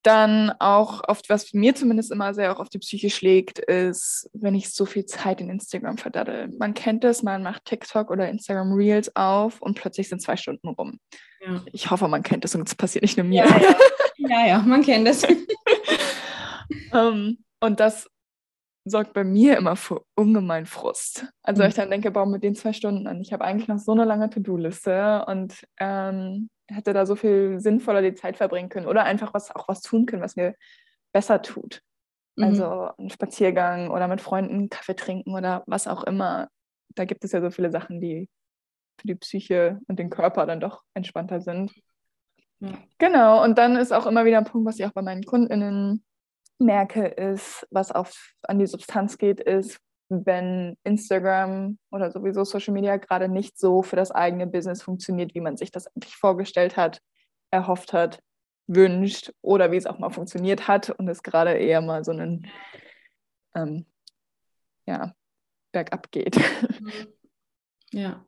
Dann 0.02 0.52
auch 0.60 1.02
oft, 1.08 1.28
was 1.28 1.52
mir 1.52 1.74
zumindest 1.74 2.12
immer 2.12 2.32
sehr 2.32 2.52
auch 2.52 2.60
auf 2.60 2.68
die 2.68 2.78
Psyche 2.78 3.10
schlägt, 3.10 3.58
ist, 3.58 4.30
wenn 4.34 4.54
ich 4.54 4.72
so 4.72 4.84
viel 4.84 5.04
Zeit 5.04 5.40
in 5.40 5.50
Instagram 5.50 5.98
verdaddel. 5.98 6.48
Man 6.58 6.74
kennt 6.74 7.02
es, 7.02 7.24
man 7.24 7.42
macht 7.42 7.64
TikTok 7.64 8.10
oder 8.10 8.28
Instagram 8.28 8.72
Reels 8.72 9.14
auf 9.16 9.60
und 9.60 9.76
plötzlich 9.80 10.08
sind 10.08 10.22
zwei 10.22 10.36
Stunden 10.36 10.68
rum. 10.68 11.00
Ja. 11.44 11.64
Ich 11.72 11.90
hoffe, 11.90 12.06
man 12.06 12.22
kennt 12.22 12.44
es 12.44 12.54
und 12.54 12.68
es 12.68 12.74
passiert 12.74 13.02
nicht 13.02 13.16
nur 13.16 13.26
mir. 13.26 13.46
Ja, 13.46 13.58
ja, 13.58 14.28
ja, 14.28 14.46
ja 14.46 14.58
man 14.60 14.82
kennt 14.82 15.08
es. 15.08 15.24
um, 15.24 15.36
ähm, 16.92 17.38
und 17.60 17.80
das 17.80 18.08
sorgt 18.86 19.12
bei 19.12 19.24
mir 19.24 19.56
immer 19.58 19.76
für 19.76 20.02
ungemein 20.14 20.64
Frust. 20.64 21.26
Also 21.42 21.62
mhm. 21.62 21.68
ich 21.68 21.74
dann 21.74 21.90
denke, 21.90 22.10
baue 22.10 22.28
mit 22.28 22.44
den 22.44 22.54
zwei 22.54 22.72
Stunden 22.72 23.06
an. 23.06 23.20
Ich 23.20 23.32
habe 23.32 23.44
eigentlich 23.44 23.68
noch 23.68 23.78
so 23.78 23.92
eine 23.92 24.04
lange 24.04 24.30
To-Do-Liste 24.30 25.24
und 25.26 25.66
ähm, 25.78 26.48
hätte 26.68 26.92
da 26.92 27.04
so 27.04 27.16
viel 27.16 27.60
sinnvoller 27.60 28.00
die 28.02 28.14
Zeit 28.14 28.36
verbringen 28.36 28.68
können 28.68 28.86
oder 28.86 29.04
einfach 29.04 29.34
was 29.34 29.54
auch 29.54 29.68
was 29.68 29.82
tun 29.82 30.06
können, 30.06 30.22
was 30.22 30.36
mir 30.36 30.54
besser 31.12 31.42
tut. 31.42 31.82
Mhm. 32.36 32.44
Also 32.44 32.90
ein 32.98 33.10
Spaziergang 33.10 33.90
oder 33.90 34.06
mit 34.06 34.20
Freunden 34.20 34.68
Kaffee 34.68 34.94
trinken 34.94 35.34
oder 35.34 35.64
was 35.66 35.88
auch 35.88 36.04
immer. 36.04 36.48
Da 36.94 37.04
gibt 37.04 37.24
es 37.24 37.32
ja 37.32 37.40
so 37.40 37.50
viele 37.50 37.70
Sachen, 37.70 38.00
die 38.00 38.28
für 39.00 39.08
die 39.08 39.14
Psyche 39.16 39.80
und 39.88 39.98
den 39.98 40.10
Körper 40.10 40.46
dann 40.46 40.60
doch 40.60 40.82
entspannter 40.94 41.40
sind. 41.40 41.72
Ja. 42.60 42.70
Genau, 42.98 43.42
und 43.42 43.58
dann 43.58 43.76
ist 43.76 43.92
auch 43.92 44.06
immer 44.06 44.24
wieder 44.24 44.38
ein 44.38 44.44
Punkt, 44.44 44.66
was 44.66 44.78
ich 44.78 44.86
auch 44.86 44.92
bei 44.92 45.02
meinen 45.02 45.24
KundInnen 45.24 46.04
merke, 46.58 47.06
ist, 47.06 47.66
was 47.70 47.92
auf, 47.92 48.34
an 48.42 48.58
die 48.58 48.66
Substanz 48.66 49.18
geht, 49.18 49.40
ist, 49.40 49.78
wenn 50.08 50.76
Instagram 50.84 51.78
oder 51.90 52.10
sowieso 52.10 52.44
Social 52.44 52.72
Media 52.72 52.96
gerade 52.96 53.28
nicht 53.28 53.58
so 53.58 53.82
für 53.82 53.96
das 53.96 54.12
eigene 54.12 54.46
Business 54.46 54.82
funktioniert, 54.82 55.34
wie 55.34 55.40
man 55.40 55.56
sich 55.56 55.70
das 55.70 55.88
eigentlich 55.88 56.16
vorgestellt 56.16 56.76
hat, 56.76 57.00
erhofft 57.50 57.92
hat, 57.92 58.20
wünscht 58.68 59.32
oder 59.42 59.72
wie 59.72 59.76
es 59.76 59.86
auch 59.86 59.98
mal 59.98 60.10
funktioniert 60.10 60.68
hat 60.68 60.90
und 60.90 61.08
es 61.08 61.22
gerade 61.22 61.52
eher 61.54 61.80
mal 61.80 62.04
so 62.04 62.12
einen 62.12 62.46
ähm, 63.54 63.86
ja, 64.86 65.14
bergab 65.72 66.10
geht. 66.10 66.36
Ja. 67.92 68.26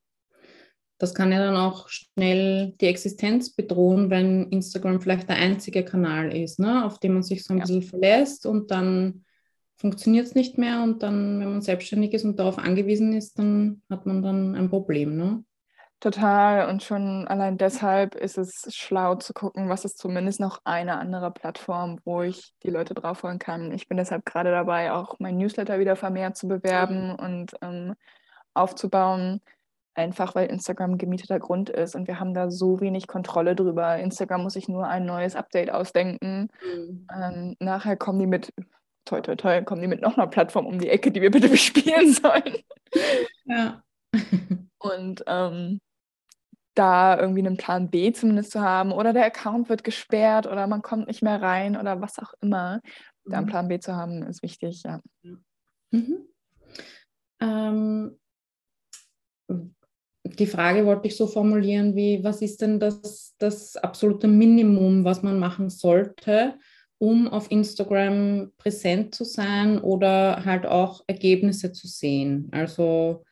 Das 0.98 1.14
kann 1.14 1.32
ja 1.32 1.38
dann 1.38 1.56
auch 1.56 1.88
schnell 1.88 2.74
die 2.80 2.86
Existenz 2.86 3.54
bedrohen, 3.54 4.10
wenn 4.10 4.50
Instagram 4.50 5.00
vielleicht 5.00 5.28
der 5.28 5.36
einzige 5.36 5.84
Kanal 5.84 6.36
ist, 6.36 6.58
ne, 6.58 6.84
auf 6.84 6.98
den 6.98 7.14
man 7.14 7.22
sich 7.22 7.44
so 7.44 7.54
ein 7.54 7.58
ja. 7.58 7.64
bisschen 7.64 7.82
verlässt 7.82 8.46
und 8.46 8.70
dann 8.70 9.24
funktioniert 9.76 10.26
es 10.26 10.34
nicht 10.34 10.58
mehr 10.58 10.82
und 10.82 11.02
dann, 11.04 11.38
wenn 11.40 11.52
man 11.52 11.62
selbstständig 11.62 12.12
ist 12.12 12.24
und 12.24 12.38
darauf 12.38 12.58
angewiesen 12.58 13.12
ist, 13.12 13.38
dann 13.38 13.82
hat 13.88 14.06
man 14.06 14.22
dann 14.22 14.56
ein 14.56 14.68
Problem, 14.68 15.16
ne? 15.16 15.44
Total. 16.00 16.68
Und 16.68 16.84
schon 16.84 17.26
allein 17.26 17.58
deshalb 17.58 18.14
ist 18.14 18.38
es 18.38 18.72
schlau 18.72 19.16
zu 19.16 19.32
gucken, 19.32 19.68
was 19.68 19.84
ist 19.84 19.98
zumindest 19.98 20.38
noch 20.38 20.60
eine 20.64 20.96
andere 20.96 21.32
Plattform, 21.32 21.98
wo 22.04 22.22
ich 22.22 22.54
die 22.62 22.70
Leute 22.70 22.94
draufholen 22.94 23.40
kann. 23.40 23.72
Ich 23.72 23.88
bin 23.88 23.96
deshalb 23.96 24.24
gerade 24.24 24.52
dabei, 24.52 24.92
auch 24.92 25.16
mein 25.18 25.38
Newsletter 25.38 25.80
wieder 25.80 25.96
vermehrt 25.96 26.36
zu 26.36 26.46
bewerben 26.46 27.16
und 27.16 27.52
ähm, 27.62 27.94
aufzubauen. 28.54 29.40
Einfach 29.98 30.36
weil 30.36 30.46
Instagram 30.46 30.96
gemieteter 30.96 31.40
Grund 31.40 31.70
ist 31.70 31.96
und 31.96 32.06
wir 32.06 32.20
haben 32.20 32.32
da 32.32 32.52
so 32.52 32.80
wenig 32.80 33.08
Kontrolle 33.08 33.56
drüber. 33.56 33.98
Instagram 33.98 34.44
muss 34.44 34.52
sich 34.52 34.68
nur 34.68 34.86
ein 34.86 35.04
neues 35.04 35.34
Update 35.34 35.72
ausdenken. 35.72 36.50
Mhm. 36.62 37.06
Ähm, 37.12 37.56
nachher 37.58 37.96
kommen 37.96 38.20
die 38.20 38.28
mit 38.28 38.52
toi, 39.04 39.20
toi, 39.20 39.34
toi, 39.34 39.60
kommen 39.64 39.80
die 39.80 39.88
mit 39.88 40.00
noch 40.00 40.16
einer 40.16 40.28
Plattform 40.28 40.66
um 40.66 40.78
die 40.78 40.88
Ecke, 40.88 41.10
die 41.10 41.20
wir 41.20 41.32
bitte 41.32 41.48
bespielen 41.48 42.12
sollen. 42.12 42.62
Ja. 43.46 43.82
Und 44.78 45.24
ähm, 45.26 45.80
da 46.76 47.18
irgendwie 47.18 47.44
einen 47.44 47.56
Plan 47.56 47.90
B 47.90 48.12
zumindest 48.12 48.52
zu 48.52 48.60
haben 48.60 48.92
oder 48.92 49.12
der 49.12 49.24
Account 49.24 49.68
wird 49.68 49.82
gesperrt 49.82 50.46
oder 50.46 50.68
man 50.68 50.80
kommt 50.80 51.08
nicht 51.08 51.22
mehr 51.22 51.42
rein 51.42 51.76
oder 51.76 52.00
was 52.00 52.20
auch 52.20 52.34
immer. 52.40 52.80
Da 53.24 53.38
einen 53.38 53.46
mhm. 53.46 53.50
Plan 53.50 53.66
B 53.66 53.80
zu 53.80 53.96
haben, 53.96 54.22
ist 54.22 54.44
wichtig, 54.44 54.84
ja. 54.84 55.00
Mhm. 55.90 56.28
Ähm, 57.40 58.16
die 60.28 60.46
Frage 60.46 60.86
wollte 60.86 61.08
ich 61.08 61.16
so 61.16 61.26
formulieren 61.26 61.94
wie, 61.96 62.22
was 62.22 62.42
ist 62.42 62.60
denn 62.62 62.80
das, 62.80 63.34
das 63.38 63.76
absolute 63.76 64.28
Minimum, 64.28 65.04
was 65.04 65.22
man 65.22 65.38
machen 65.38 65.70
sollte, 65.70 66.58
um 66.98 67.28
auf 67.28 67.50
Instagram 67.50 68.52
präsent 68.56 69.14
zu 69.14 69.24
sein 69.24 69.80
oder 69.80 70.44
halt 70.44 70.66
auch 70.66 71.04
Ergebnisse 71.06 71.72
zu 71.72 71.86
sehen. 71.86 72.48
Also 72.50 73.24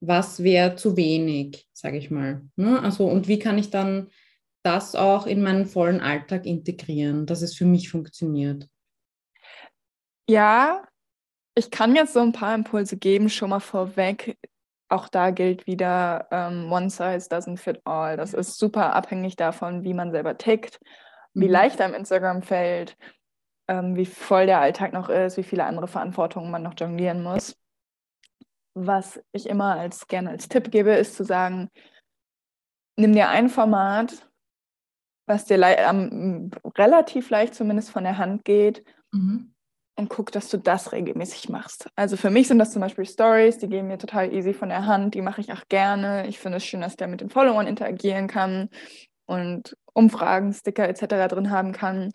was 0.00 0.42
wäre 0.42 0.76
zu 0.76 0.96
wenig, 0.96 1.68
sage 1.72 1.98
ich 1.98 2.10
mal. 2.10 2.42
Ne? 2.56 2.80
Also 2.82 3.06
und 3.06 3.28
wie 3.28 3.38
kann 3.38 3.58
ich 3.58 3.70
dann 3.70 4.08
das 4.62 4.94
auch 4.94 5.26
in 5.26 5.42
meinen 5.42 5.66
vollen 5.66 6.00
Alltag 6.00 6.44
integrieren, 6.46 7.26
dass 7.26 7.42
es 7.42 7.54
für 7.54 7.66
mich 7.66 7.88
funktioniert? 7.88 8.68
Ja, 10.28 10.86
ich 11.54 11.70
kann 11.70 11.94
jetzt 11.94 12.14
so 12.14 12.20
ein 12.20 12.32
paar 12.32 12.54
Impulse 12.54 12.96
geben, 12.96 13.28
schon 13.28 13.50
mal 13.50 13.60
vorweg. 13.60 14.36
Auch 14.88 15.08
da 15.08 15.30
gilt 15.30 15.66
wieder, 15.66 16.28
ähm, 16.30 16.70
one 16.70 16.90
size 16.90 17.28
doesn't 17.28 17.58
fit 17.58 17.80
all. 17.84 18.16
Das 18.16 18.34
ist 18.34 18.58
super 18.58 18.94
abhängig 18.94 19.36
davon, 19.36 19.82
wie 19.82 19.94
man 19.94 20.12
selber 20.12 20.38
tickt 20.38 20.80
wie 21.36 21.46
mhm. 21.46 21.52
leicht 21.52 21.80
einem 21.80 21.94
Instagram 21.94 22.42
fällt, 22.42 22.96
ähm, 23.68 23.94
wie 23.94 24.06
voll 24.06 24.46
der 24.46 24.60
Alltag 24.60 24.92
noch 24.92 25.08
ist, 25.08 25.36
wie 25.36 25.42
viele 25.42 25.64
andere 25.64 25.86
Verantwortungen 25.86 26.50
man 26.50 26.62
noch 26.62 26.74
jonglieren 26.78 27.22
muss. 27.22 27.56
Was 28.74 29.20
ich 29.32 29.48
immer 29.48 29.76
als 29.76 30.06
gerne 30.06 30.30
als 30.30 30.48
Tipp 30.48 30.70
gebe, 30.70 30.90
ist 30.92 31.14
zu 31.14 31.24
sagen, 31.24 31.68
nimm 32.96 33.12
dir 33.12 33.28
ein 33.28 33.48
Format, 33.48 34.30
was 35.26 35.44
dir 35.44 35.58
le 35.58 35.76
ähm, 35.76 36.50
relativ 36.76 37.30
leicht 37.30 37.54
zumindest 37.54 37.90
von 37.90 38.04
der 38.04 38.16
Hand 38.16 38.44
geht 38.44 38.84
mhm. 39.12 39.54
Und 39.96 40.10
guck, 40.10 40.30
dass 40.30 40.48
du 40.50 40.58
das 40.58 40.92
regelmäßig 40.92 41.48
machst. 41.48 41.88
Also 41.96 42.16
für 42.16 42.30
mich 42.30 42.48
sind 42.48 42.58
das 42.58 42.72
zum 42.72 42.80
Beispiel 42.80 43.06
Stories, 43.06 43.58
die 43.58 43.68
gehen 43.68 43.88
mir 43.88 43.98
total 43.98 44.32
easy 44.32 44.52
von 44.52 44.68
der 44.68 44.86
Hand, 44.86 45.14
die 45.14 45.22
mache 45.22 45.40
ich 45.40 45.52
auch 45.52 45.66
gerne. 45.68 46.28
Ich 46.28 46.38
finde 46.38 46.58
es 46.58 46.66
schön, 46.66 46.82
dass 46.82 46.96
der 46.96 47.08
mit 47.08 47.22
den 47.22 47.30
Followern 47.30 47.66
interagieren 47.66 48.28
kann 48.28 48.68
und 49.24 49.76
Umfragen, 49.94 50.52
Sticker 50.52 50.88
etc. 50.88 51.28
drin 51.28 51.50
haben 51.50 51.72
kann. 51.72 52.12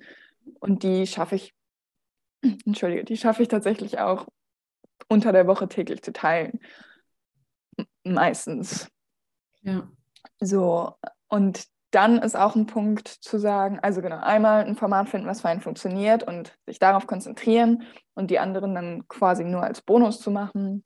Und 0.59 0.83
die 0.83 1.07
schaffe 1.07 1.35
ich, 1.35 1.53
entschuldige, 2.65 3.03
die 3.03 3.17
schaffe 3.17 3.41
ich 3.41 3.49
tatsächlich 3.49 3.99
auch 3.99 4.27
unter 5.07 5.31
der 5.31 5.47
Woche 5.47 5.67
täglich 5.67 6.03
zu 6.03 6.13
teilen. 6.13 6.59
Meistens. 8.03 8.89
Ja. 9.63 9.89
So, 10.39 10.95
und 11.27 11.65
dann 11.91 12.17
ist 12.19 12.37
auch 12.37 12.55
ein 12.55 12.65
Punkt 12.65 13.07
zu 13.07 13.37
sagen, 13.37 13.79
also 13.81 14.01
genau, 14.01 14.19
einmal 14.19 14.63
ein 14.63 14.75
Format 14.75 15.09
finden, 15.09 15.27
was 15.27 15.41
für 15.41 15.49
einen 15.49 15.61
funktioniert 15.61 16.23
und 16.23 16.57
sich 16.65 16.79
darauf 16.79 17.05
konzentrieren 17.05 17.83
und 18.15 18.31
die 18.31 18.39
anderen 18.39 18.73
dann 18.73 19.07
quasi 19.07 19.43
nur 19.43 19.63
als 19.63 19.81
Bonus 19.81 20.19
zu 20.19 20.31
machen. 20.31 20.83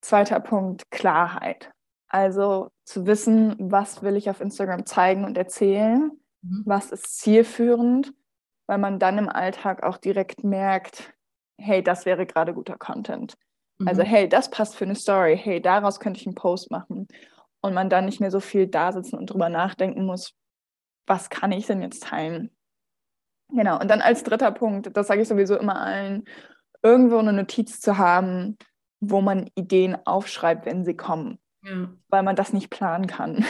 Zweiter 0.00 0.40
Punkt, 0.40 0.90
Klarheit. 0.90 1.72
Also 2.08 2.70
zu 2.84 3.06
wissen, 3.06 3.56
was 3.58 4.02
will 4.02 4.16
ich 4.16 4.30
auf 4.30 4.40
Instagram 4.40 4.86
zeigen 4.86 5.24
und 5.24 5.36
erzählen, 5.36 6.12
mhm. 6.42 6.62
was 6.64 6.92
ist 6.92 7.18
zielführend, 7.18 8.14
weil 8.68 8.78
man 8.78 9.00
dann 9.00 9.18
im 9.18 9.28
Alltag 9.28 9.82
auch 9.82 9.98
direkt 9.98 10.44
merkt, 10.44 11.12
hey, 11.58 11.82
das 11.82 12.06
wäre 12.06 12.26
gerade 12.26 12.54
guter 12.54 12.78
Content. 12.78 13.34
Also, 13.78 13.82
mhm. 13.82 13.88
Also 13.88 14.02
hey, 14.02 14.28
das 14.28 14.50
passt 14.50 14.76
für 14.76 14.84
eine 14.84 14.94
Story, 14.94 15.36
hey, 15.36 15.60
daraus 15.60 15.98
könnte 15.98 16.20
ich 16.20 16.26
einen 16.26 16.36
Post 16.36 16.70
machen. 16.70 17.08
Und 17.66 17.74
man 17.74 17.90
dann 17.90 18.06
nicht 18.06 18.20
mehr 18.20 18.30
so 18.30 18.40
viel 18.40 18.66
da 18.66 18.92
sitzen 18.92 19.16
und 19.16 19.26
drüber 19.26 19.48
nachdenken 19.48 20.04
muss, 20.04 20.32
was 21.06 21.30
kann 21.30 21.52
ich 21.52 21.66
denn 21.66 21.82
jetzt 21.82 22.04
teilen? 22.04 22.50
Genau, 23.52 23.78
und 23.78 23.88
dann 23.88 24.00
als 24.00 24.24
dritter 24.24 24.50
Punkt, 24.50 24.96
das 24.96 25.06
sage 25.06 25.22
ich 25.22 25.28
sowieso 25.28 25.56
immer 25.56 25.80
allen, 25.80 26.24
irgendwo 26.82 27.18
eine 27.18 27.32
Notiz 27.32 27.80
zu 27.80 27.98
haben, 27.98 28.56
wo 29.00 29.20
man 29.20 29.50
Ideen 29.54 29.96
aufschreibt, 30.04 30.66
wenn 30.66 30.84
sie 30.84 30.96
kommen 30.96 31.38
ja. 31.66 31.88
weil 32.08 32.22
man 32.22 32.36
das 32.36 32.52
nicht 32.52 32.70
planen 32.70 33.06
kann. 33.06 33.44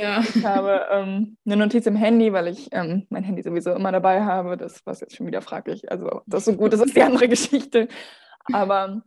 Ja. 0.00 0.20
Ich 0.34 0.44
habe 0.44 0.86
ähm, 0.90 1.36
eine 1.44 1.56
Notiz 1.56 1.86
im 1.86 1.96
Handy, 1.96 2.32
weil 2.32 2.48
ich 2.48 2.68
ähm, 2.72 3.06
mein 3.10 3.24
Handy 3.24 3.42
sowieso 3.42 3.72
immer 3.72 3.92
dabei 3.92 4.22
habe. 4.22 4.56
Das 4.56 4.84
war 4.86 4.94
jetzt 4.94 5.16
schon 5.16 5.26
wieder 5.26 5.42
fraglich. 5.42 5.90
Also, 5.90 6.22
das 6.26 6.40
ist 6.40 6.44
so 6.46 6.56
gut, 6.56 6.72
das 6.72 6.80
ist 6.80 6.96
die 6.96 7.02
andere 7.02 7.28
Geschichte. 7.28 7.88
Aber 8.52 9.02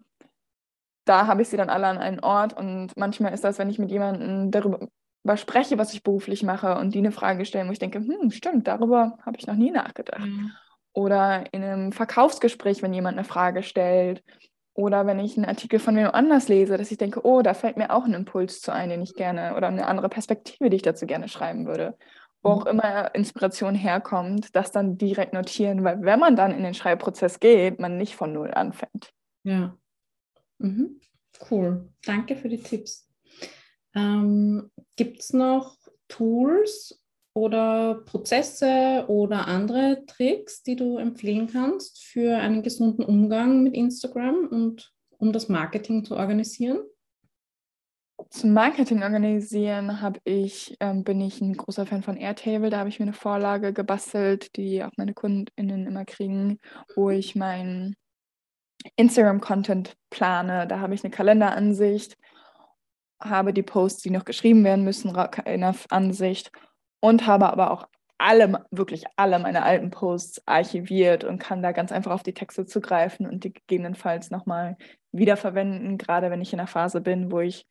da 1.05 1.27
habe 1.27 1.41
ich 1.41 1.49
sie 1.49 1.57
dann 1.57 1.69
alle 1.69 1.87
an 1.87 1.97
einen 1.97 2.19
Ort 2.19 2.57
und 2.57 2.95
manchmal 2.95 3.33
ist 3.33 3.43
das, 3.43 3.59
wenn 3.59 3.69
ich 3.69 3.79
mit 3.79 3.91
jemandem 3.91 4.51
darüber 4.51 4.87
spreche, 5.35 5.77
was 5.77 5.93
ich 5.93 6.03
beruflich 6.03 6.43
mache 6.43 6.77
und 6.77 6.93
die 6.93 6.99
eine 6.99 7.11
Frage 7.11 7.45
stellen, 7.45 7.67
wo 7.67 7.71
ich 7.71 7.79
denke, 7.79 7.99
hm, 7.99 8.31
stimmt, 8.31 8.67
darüber 8.67 9.17
habe 9.25 9.37
ich 9.37 9.47
noch 9.47 9.55
nie 9.55 9.71
nachgedacht. 9.71 10.25
Mhm. 10.25 10.51
Oder 10.93 11.45
in 11.51 11.63
einem 11.63 11.91
Verkaufsgespräch, 11.91 12.81
wenn 12.83 12.93
jemand 12.93 13.17
eine 13.17 13.25
Frage 13.25 13.63
stellt 13.63 14.23
oder 14.75 15.05
wenn 15.05 15.19
ich 15.19 15.37
einen 15.37 15.45
Artikel 15.45 15.79
von 15.79 15.95
wem 15.95 16.09
anders 16.11 16.47
lese, 16.47 16.77
dass 16.77 16.91
ich 16.91 16.97
denke, 16.97 17.25
oh, 17.25 17.41
da 17.41 17.53
fällt 17.53 17.77
mir 17.77 17.91
auch 17.91 18.05
ein 18.05 18.13
Impuls 18.13 18.61
zu 18.61 18.71
ein, 18.71 18.89
den 18.89 19.01
ich 19.01 19.15
gerne 19.15 19.55
oder 19.55 19.67
eine 19.67 19.87
andere 19.87 20.09
Perspektive, 20.09 20.69
die 20.69 20.77
ich 20.77 20.81
dazu 20.81 21.05
gerne 21.05 21.27
schreiben 21.27 21.65
würde. 21.65 21.97
Wo 22.41 22.49
auch 22.49 22.65
mhm. 22.65 22.71
immer 22.71 23.15
Inspiration 23.15 23.75
herkommt, 23.75 24.55
das 24.55 24.71
dann 24.71 24.97
direkt 24.97 25.33
notieren, 25.33 25.83
weil 25.83 26.01
wenn 26.01 26.19
man 26.19 26.35
dann 26.35 26.51
in 26.51 26.63
den 26.63 26.73
Schreibprozess 26.73 27.39
geht, 27.39 27.79
man 27.79 27.97
nicht 27.97 28.15
von 28.15 28.33
Null 28.33 28.51
anfängt. 28.51 29.13
Ja. 29.43 29.75
Mhm. 30.63 31.01
Cool. 31.49 31.89
Danke 32.05 32.35
für 32.37 32.47
die 32.47 32.61
Tipps. 32.61 33.09
Ähm, 33.93 34.71
Gibt 34.95 35.19
es 35.19 35.33
noch 35.33 35.77
Tools 36.07 36.99
oder 37.33 37.95
Prozesse 38.05 39.05
oder 39.07 39.47
andere 39.47 40.05
Tricks, 40.05 40.63
die 40.63 40.75
du 40.75 40.97
empfehlen 40.97 41.47
kannst 41.47 42.03
für 42.03 42.37
einen 42.37 42.63
gesunden 42.63 43.03
Umgang 43.03 43.63
mit 43.63 43.73
Instagram 43.73 44.47
und 44.47 44.93
um 45.17 45.33
das 45.33 45.49
Marketing 45.49 46.05
zu 46.05 46.15
organisieren? 46.15 46.79
Zum 48.29 48.53
Marketing 48.53 49.03
organisieren 49.03 49.99
habe 49.99 50.19
ich, 50.23 50.77
ähm, 50.79 51.03
bin 51.03 51.19
ich 51.19 51.41
ein 51.41 51.53
großer 51.53 51.85
Fan 51.85 52.03
von 52.03 52.15
Airtable. 52.15 52.69
Da 52.69 52.79
habe 52.79 52.89
ich 52.89 52.99
mir 52.99 53.05
eine 53.05 53.13
Vorlage 53.13 53.73
gebastelt, 53.73 54.55
die 54.55 54.83
auch 54.83 54.91
meine 54.95 55.13
KundInnen 55.13 55.87
immer 55.87 56.05
kriegen, 56.05 56.59
wo 56.95 57.09
ich 57.09 57.35
meinen 57.35 57.95
Instagram-Content 58.95 59.95
plane. 60.09 60.67
Da 60.67 60.79
habe 60.79 60.93
ich 60.93 61.03
eine 61.03 61.11
Kalenderansicht, 61.11 62.17
habe 63.21 63.53
die 63.53 63.63
Posts, 63.63 64.03
die 64.03 64.09
noch 64.09 64.25
geschrieben 64.25 64.63
werden 64.63 64.83
müssen, 64.83 65.15
in 65.45 65.61
der 65.61 65.75
Ansicht 65.89 66.51
und 66.99 67.27
habe 67.27 67.49
aber 67.49 67.71
auch 67.71 67.87
alle, 68.17 68.65
wirklich 68.71 69.03
alle 69.17 69.39
meine 69.39 69.63
alten 69.63 69.89
Posts 69.89 70.47
archiviert 70.47 71.23
und 71.23 71.39
kann 71.39 71.61
da 71.61 71.71
ganz 71.71 71.91
einfach 71.91 72.11
auf 72.11 72.23
die 72.23 72.33
Texte 72.33 72.65
zugreifen 72.65 73.27
und 73.27 73.43
die 73.43 73.53
gegebenenfalls 73.53 74.31
nochmal 74.31 74.77
wiederverwenden, 75.11 75.97
gerade 75.97 76.31
wenn 76.31 76.41
ich 76.41 76.53
in 76.53 76.59
einer 76.59 76.67
Phase 76.67 77.01
bin, 77.01 77.31
wo 77.31 77.41
ich 77.41 77.65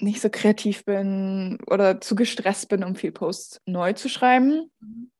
nicht 0.00 0.20
so 0.20 0.28
kreativ 0.30 0.84
bin 0.84 1.58
oder 1.66 2.00
zu 2.00 2.14
gestresst 2.14 2.68
bin, 2.68 2.84
um 2.84 2.94
viel 2.94 3.12
Posts 3.12 3.62
neu 3.66 3.92
zu 3.92 4.08
schreiben. 4.08 4.70
Mhm. 4.80 5.10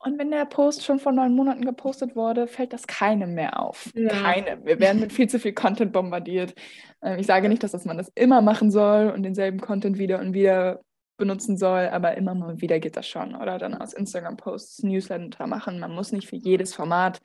Und 0.00 0.18
wenn 0.18 0.30
der 0.30 0.44
Post 0.44 0.84
schon 0.84 1.00
vor 1.00 1.12
neun 1.12 1.34
Monaten 1.34 1.64
gepostet 1.64 2.14
wurde, 2.14 2.46
fällt 2.46 2.72
das 2.72 2.86
keinem 2.86 3.34
mehr 3.34 3.60
auf. 3.60 3.90
Ja. 3.94 4.08
Keine. 4.08 4.64
Wir 4.64 4.78
werden 4.78 5.00
mit 5.00 5.12
viel 5.12 5.28
zu 5.28 5.40
viel 5.40 5.52
Content 5.52 5.92
bombardiert. 5.92 6.54
Ähm, 7.02 7.18
ich 7.18 7.26
sage 7.26 7.48
nicht, 7.48 7.62
dass 7.62 7.84
man 7.84 7.98
das 7.98 8.10
immer 8.14 8.40
machen 8.40 8.70
soll 8.70 9.10
und 9.10 9.24
denselben 9.24 9.60
Content 9.60 9.98
wieder 9.98 10.20
und 10.20 10.34
wieder 10.34 10.80
benutzen 11.16 11.56
soll, 11.56 11.88
aber 11.88 12.16
immer 12.16 12.34
mal 12.34 12.60
wieder 12.60 12.78
geht 12.78 12.96
das 12.96 13.08
schon. 13.08 13.34
Oder 13.34 13.58
dann 13.58 13.74
aus 13.74 13.92
Instagram-Posts 13.92 14.84
Newsletter 14.84 15.48
machen. 15.48 15.80
Man 15.80 15.92
muss 15.92 16.12
nicht 16.12 16.28
für 16.28 16.36
jedes 16.36 16.74
Format 16.74 17.20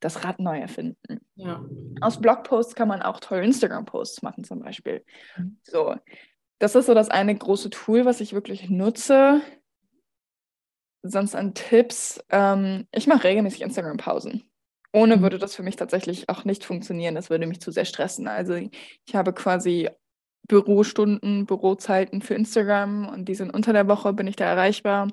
das 0.00 0.22
Rad 0.22 0.38
neu 0.38 0.58
erfinden. 0.58 1.20
Ja. 1.34 1.64
Aus 2.00 2.20
Blogposts 2.20 2.74
kann 2.74 2.88
man 2.88 3.02
auch 3.02 3.20
tolle 3.20 3.44
Instagram-Posts 3.44 4.22
machen, 4.22 4.44
zum 4.44 4.60
Beispiel. 4.60 5.02
Mhm. 5.36 5.58
So, 5.62 5.96
das 6.58 6.74
ist 6.74 6.86
so 6.86 6.94
das 6.94 7.08
eine 7.08 7.34
große 7.34 7.70
Tool, 7.70 8.04
was 8.04 8.20
ich 8.20 8.34
wirklich 8.34 8.68
nutze. 8.68 9.40
Sonst 11.02 11.34
an 11.34 11.54
Tipps. 11.54 12.22
Ähm, 12.30 12.86
ich 12.92 13.06
mache 13.06 13.24
regelmäßig 13.24 13.62
Instagram-Pausen. 13.62 14.42
Ohne 14.92 15.18
mhm. 15.18 15.22
würde 15.22 15.38
das 15.38 15.54
für 15.54 15.62
mich 15.62 15.76
tatsächlich 15.76 16.28
auch 16.28 16.44
nicht 16.44 16.64
funktionieren. 16.64 17.14
Das 17.14 17.30
würde 17.30 17.46
mich 17.46 17.60
zu 17.60 17.70
sehr 17.70 17.84
stressen. 17.84 18.26
Also 18.26 18.54
ich 18.54 19.14
habe 19.14 19.32
quasi 19.32 19.88
Bürostunden, 20.48 21.46
Bürozeiten 21.46 22.22
für 22.22 22.34
Instagram 22.34 23.08
und 23.08 23.26
die 23.26 23.34
sind 23.34 23.52
unter 23.52 23.72
der 23.72 23.86
Woche, 23.86 24.12
bin 24.14 24.26
ich 24.26 24.36
da 24.36 24.46
erreichbar. 24.46 25.08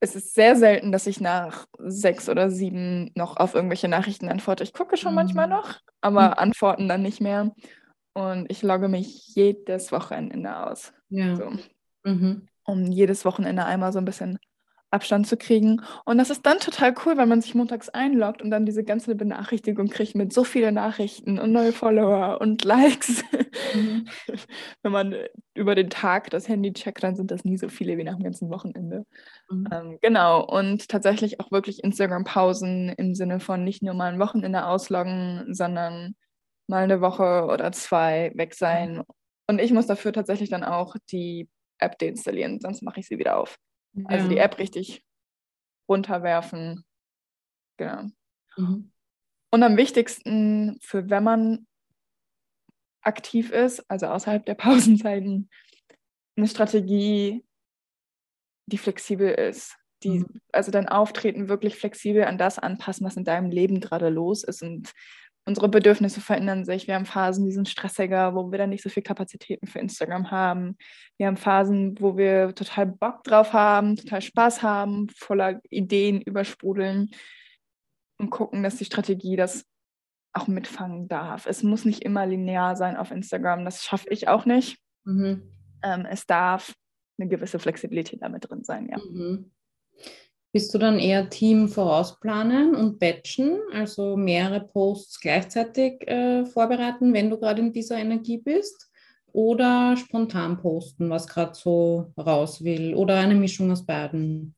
Es 0.00 0.14
ist 0.14 0.34
sehr 0.34 0.54
selten, 0.54 0.92
dass 0.92 1.06
ich 1.06 1.20
nach 1.20 1.66
sechs 1.78 2.28
oder 2.28 2.50
sieben 2.50 3.10
noch 3.14 3.36
auf 3.36 3.54
irgendwelche 3.54 3.88
Nachrichten 3.88 4.28
antworte. 4.28 4.62
Ich 4.62 4.72
gucke 4.72 4.96
schon 4.96 5.12
mhm. 5.12 5.16
manchmal 5.16 5.48
noch, 5.48 5.80
aber 6.00 6.28
mhm. 6.28 6.34
antworten 6.34 6.88
dann 6.88 7.02
nicht 7.02 7.20
mehr. 7.20 7.52
Und 8.12 8.48
ich 8.48 8.62
logge 8.62 8.88
mich 8.88 9.34
jedes 9.34 9.90
Wochenende 9.90 10.56
aus. 10.66 10.92
Ja. 11.08 11.34
So. 11.34 11.50
Mhm. 12.04 12.46
Um 12.64 12.90
jedes 12.90 13.24
Wochenende 13.24 13.64
einmal 13.64 13.92
so 13.92 13.98
ein 13.98 14.04
bisschen 14.04 14.38
Abstand 14.94 15.26
zu 15.26 15.36
kriegen. 15.36 15.82
Und 16.04 16.18
das 16.18 16.30
ist 16.30 16.46
dann 16.46 16.60
total 16.60 16.94
cool, 17.04 17.16
weil 17.16 17.26
man 17.26 17.40
sich 17.40 17.54
montags 17.54 17.88
einloggt 17.88 18.40
und 18.40 18.50
dann 18.50 18.64
diese 18.64 18.84
ganze 18.84 19.16
Benachrichtigung 19.16 19.88
kriegt 19.88 20.14
mit 20.14 20.32
so 20.32 20.44
vielen 20.44 20.76
Nachrichten 20.76 21.38
und 21.40 21.52
neue 21.52 21.72
Follower 21.72 22.40
und 22.40 22.64
Likes. 22.64 23.24
Mhm. 23.74 24.06
Wenn 24.82 24.92
man 24.92 25.16
über 25.54 25.74
den 25.74 25.90
Tag 25.90 26.30
das 26.30 26.48
Handy 26.48 26.72
checkt, 26.72 27.02
dann 27.02 27.16
sind 27.16 27.32
das 27.32 27.44
nie 27.44 27.58
so 27.58 27.68
viele 27.68 27.98
wie 27.98 28.04
nach 28.04 28.14
dem 28.14 28.22
ganzen 28.22 28.50
Wochenende. 28.50 29.04
Mhm. 29.50 29.68
Ähm, 29.72 29.98
genau. 30.00 30.44
Und 30.44 30.88
tatsächlich 30.88 31.40
auch 31.40 31.50
wirklich 31.50 31.82
Instagram-Pausen 31.82 32.90
im 32.90 33.16
Sinne 33.16 33.40
von 33.40 33.64
nicht 33.64 33.82
nur 33.82 33.94
mal 33.94 34.12
ein 34.12 34.20
Wochenende 34.20 34.64
ausloggen, 34.64 35.52
sondern 35.52 36.14
mal 36.68 36.84
eine 36.84 37.00
Woche 37.00 37.46
oder 37.52 37.72
zwei 37.72 38.30
weg 38.36 38.54
sein. 38.54 39.02
Und 39.48 39.60
ich 39.60 39.72
muss 39.72 39.86
dafür 39.86 40.12
tatsächlich 40.12 40.50
dann 40.50 40.64
auch 40.64 40.94
die 41.10 41.48
App 41.78 41.98
deinstallieren, 41.98 42.60
sonst 42.60 42.82
mache 42.82 43.00
ich 43.00 43.06
sie 43.06 43.18
wieder 43.18 43.36
auf. 43.36 43.58
Ja. 43.94 44.04
Also 44.06 44.28
die 44.28 44.38
App 44.38 44.58
richtig 44.58 45.04
runterwerfen. 45.88 46.84
Genau. 47.76 48.08
Mhm. 48.56 48.90
Und 49.50 49.62
am 49.62 49.76
wichtigsten 49.76 50.78
für 50.80 51.08
wenn 51.10 51.24
man 51.24 51.66
aktiv 53.02 53.50
ist, 53.50 53.88
also 53.88 54.06
außerhalb 54.06 54.44
der 54.44 54.54
Pausenzeiten, 54.54 55.50
eine 56.36 56.48
Strategie, 56.48 57.44
die 58.66 58.78
flexibel 58.78 59.30
ist. 59.30 59.76
Die, 60.02 60.20
mhm. 60.20 60.40
Also 60.52 60.70
dein 60.70 60.88
Auftreten 60.88 61.48
wirklich 61.48 61.76
flexibel 61.76 62.24
an 62.24 62.38
das 62.38 62.58
anpassen, 62.58 63.06
was 63.06 63.16
in 63.16 63.24
deinem 63.24 63.50
Leben 63.50 63.80
gerade 63.80 64.08
los 64.08 64.42
ist 64.42 64.62
und 64.62 64.92
unsere 65.46 65.68
Bedürfnisse 65.68 66.20
verändern 66.20 66.64
sich. 66.64 66.86
Wir 66.86 66.94
haben 66.94 67.06
Phasen, 67.06 67.44
die 67.44 67.52
sind 67.52 67.68
stressiger, 67.68 68.34
wo 68.34 68.50
wir 68.50 68.58
dann 68.58 68.70
nicht 68.70 68.82
so 68.82 68.88
viel 68.88 69.02
Kapazitäten 69.02 69.66
für 69.66 69.78
Instagram 69.78 70.30
haben. 70.30 70.76
Wir 71.18 71.26
haben 71.26 71.36
Phasen, 71.36 72.00
wo 72.00 72.16
wir 72.16 72.54
total 72.54 72.86
Bock 72.86 73.24
drauf 73.24 73.52
haben, 73.52 73.96
total 73.96 74.22
Spaß 74.22 74.62
haben, 74.62 75.08
voller 75.16 75.60
Ideen 75.70 76.20
übersprudeln 76.22 77.10
und 78.18 78.30
gucken, 78.30 78.62
dass 78.62 78.76
die 78.76 78.86
Strategie 78.86 79.36
das 79.36 79.66
auch 80.32 80.48
mitfangen 80.48 81.08
darf. 81.08 81.46
Es 81.46 81.62
muss 81.62 81.84
nicht 81.84 82.02
immer 82.02 82.26
linear 82.26 82.76
sein 82.76 82.96
auf 82.96 83.10
Instagram, 83.10 83.64
das 83.64 83.84
schaffe 83.84 84.08
ich 84.10 84.28
auch 84.28 84.46
nicht. 84.46 84.78
Mhm. 85.04 85.42
Ähm, 85.82 86.06
es 86.06 86.26
darf 86.26 86.74
eine 87.18 87.28
gewisse 87.28 87.58
Flexibilität 87.58 88.22
damit 88.22 88.48
drin 88.48 88.64
sein, 88.64 88.88
ja. 88.88 88.98
Mhm. 88.98 89.50
Bist 90.54 90.72
du 90.72 90.78
dann 90.78 91.00
eher 91.00 91.28
Team 91.30 91.68
vorausplanen 91.68 92.76
und 92.76 93.00
batchen, 93.00 93.58
also 93.72 94.16
mehrere 94.16 94.60
Posts 94.60 95.18
gleichzeitig 95.18 96.06
äh, 96.06 96.46
vorbereiten, 96.46 97.12
wenn 97.12 97.28
du 97.28 97.40
gerade 97.40 97.60
in 97.60 97.72
dieser 97.72 97.96
Energie 97.96 98.38
bist? 98.38 98.88
Oder 99.32 99.96
spontan 99.96 100.56
posten, 100.58 101.10
was 101.10 101.26
gerade 101.26 101.54
so 101.54 102.12
raus 102.16 102.62
will? 102.62 102.94
Oder 102.94 103.18
eine 103.18 103.34
Mischung 103.34 103.72
aus 103.72 103.84
beiden? 103.84 104.54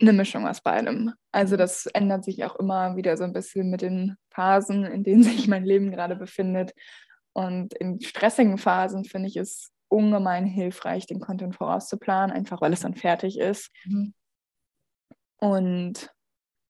Eine 0.00 0.14
Mischung 0.14 0.48
aus 0.48 0.62
beidem. 0.62 1.12
Also 1.32 1.58
das 1.58 1.84
ändert 1.84 2.24
sich 2.24 2.42
auch 2.42 2.56
immer 2.56 2.96
wieder 2.96 3.18
so 3.18 3.24
ein 3.24 3.34
bisschen 3.34 3.68
mit 3.68 3.82
den 3.82 4.16
Phasen, 4.30 4.86
in 4.86 5.04
denen 5.04 5.22
sich 5.22 5.48
mein 5.48 5.66
Leben 5.66 5.90
gerade 5.90 6.16
befindet. 6.16 6.72
Und 7.34 7.74
in 7.74 8.00
stressigen 8.00 8.56
Phasen 8.56 9.04
finde 9.04 9.28
ich 9.28 9.36
es 9.36 9.70
ungemein 9.88 10.46
hilfreich, 10.46 11.04
den 11.04 11.20
Content 11.20 11.56
vorauszuplanen, 11.56 12.34
einfach 12.34 12.62
weil 12.62 12.72
es 12.72 12.80
dann 12.80 12.94
fertig 12.94 13.38
ist. 13.38 13.70
Mhm. 13.84 14.14
Und 15.42 16.08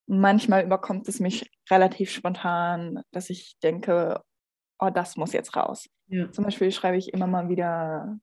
manchmal 0.06 0.64
überkommt 0.64 1.06
es 1.06 1.20
mich 1.20 1.50
relativ 1.70 2.10
spontan, 2.10 3.02
dass 3.10 3.28
ich 3.28 3.58
denke, 3.62 4.22
oh, 4.78 4.88
das 4.88 5.18
muss 5.18 5.34
jetzt 5.34 5.54
raus. 5.54 5.90
Ja. 6.06 6.32
Zum 6.32 6.44
Beispiel 6.44 6.72
schreibe 6.72 6.96
ich 6.96 7.12
immer 7.12 7.26
mal 7.26 7.50
wieder, 7.50 8.18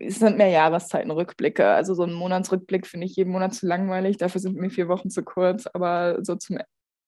es 0.00 0.18
sind 0.18 0.36
mehr 0.36 0.48
Jahreszeiten 0.48 1.12
Rückblicke. 1.12 1.68
Also 1.68 1.94
so 1.94 2.02
ein 2.02 2.12
Monatsrückblick 2.12 2.88
finde 2.88 3.06
ich 3.06 3.14
jeden 3.14 3.30
Monat 3.30 3.54
zu 3.54 3.68
langweilig, 3.68 4.16
dafür 4.16 4.40
sind 4.40 4.56
mir 4.56 4.70
vier 4.70 4.88
Wochen 4.88 5.10
zu 5.10 5.22
kurz. 5.22 5.68
Aber 5.68 6.18
so 6.24 6.34
zum 6.34 6.58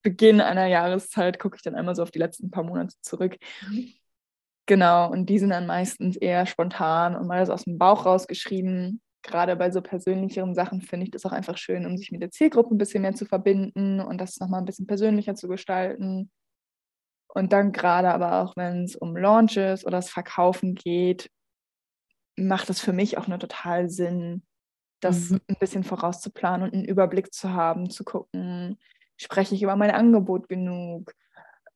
Beginn 0.03 0.41
einer 0.41 0.67
Jahreszeit 0.67 1.41
gucke 1.41 1.57
ich 1.57 1.63
dann 1.63 1.75
einmal 1.75 1.97
so 1.97 2.05
auf 2.05 2.13
die 2.13 2.21
letzten 2.21 2.53
paar 2.53 2.63
Monate 2.63 2.95
zurück. 3.01 3.37
Mhm. 3.69 3.95
Genau, 4.67 5.11
und 5.11 5.27
die 5.27 5.41
sind 5.41 5.51
dann 5.51 5.67
meistens 5.67 6.17
eher 6.17 6.47
spontan 6.47 7.17
und 7.17 7.27
mal 7.27 7.45
so 7.45 7.53
aus 7.53 7.65
dem 7.65 7.79
Bauch 7.79 8.07
rausgeschrieben 8.07 9.01
gerade 9.25 9.57
bei 9.57 9.71
so 9.71 9.81
persönlicheren 9.81 10.55
Sachen 10.55 10.81
finde 10.81 11.05
ich 11.05 11.11
das 11.11 11.27
auch 11.27 11.33
einfach 11.33 11.59
schön, 11.59 11.87
um 11.87 11.97
sich 11.97 12.13
mit 12.13 12.23
der 12.23 12.31
Zielgruppe 12.31 12.75
ein 12.75 12.79
bisschen 12.79 13.03
mehr 13.03 13.15
zu 13.15 13.25
verbinden 13.25 14.01
und 14.01 14.21
das 14.21 14.39
nochmal 14.39 14.61
ein 14.61 14.67
bisschen 14.67 14.87
persönlicher 14.87 15.35
zu 15.35 15.49
gestalten. 15.49 16.31
Und 17.29 17.53
dann 17.53 17.73
gerade 17.73 18.11
aber 18.13 18.43
auch, 18.43 18.57
wenn 18.57 18.85
es 18.85 18.95
um 18.95 19.17
Launches 19.17 19.85
oder 19.85 19.99
das 19.99 20.11
Verkaufen 20.11 20.75
geht, 20.77 21.31
macht 22.37 22.71
es 22.71 22.81
für 22.81 22.93
mich 22.93 23.19
auch 23.19 23.27
nur 23.27 23.39
total 23.39 23.89
Sinn, 23.89 24.45
das 25.01 25.31
mhm. 25.31 25.41
ein 25.49 25.57
bisschen 25.59 25.85
vorauszuplanen 25.85 26.69
und 26.69 26.75
einen 26.75 26.85
Überblick 26.85 27.33
zu 27.33 27.53
haben, 27.53 27.91
zu 27.91 28.05
gucken, 28.05 28.79
spreche 29.17 29.55
ich 29.55 29.63
über 29.63 29.77
mein 29.77 29.91
Angebot 29.91 30.49
genug, 30.49 31.13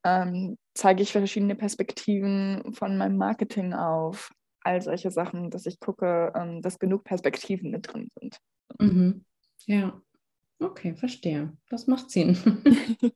ähm, 0.04 0.56
zeige 0.74 1.02
ich 1.02 1.12
verschiedene 1.12 1.56
Perspektiven 1.56 2.72
von 2.74 2.96
meinem 2.96 3.16
Marketing 3.16 3.74
auf 3.74 4.30
all 4.68 4.82
solche 4.82 5.10
Sachen, 5.10 5.50
dass 5.50 5.64
ich 5.64 5.80
gucke, 5.80 6.32
ähm, 6.36 6.60
dass 6.60 6.78
genug 6.78 7.04
Perspektiven 7.04 7.70
mit 7.70 7.90
drin 7.90 8.10
sind. 8.20 8.38
Mhm. 8.78 9.24
Ja, 9.64 10.00
okay, 10.60 10.94
verstehe. 10.94 11.56
Das 11.70 11.86
macht 11.86 12.10
Sinn. 12.10 12.36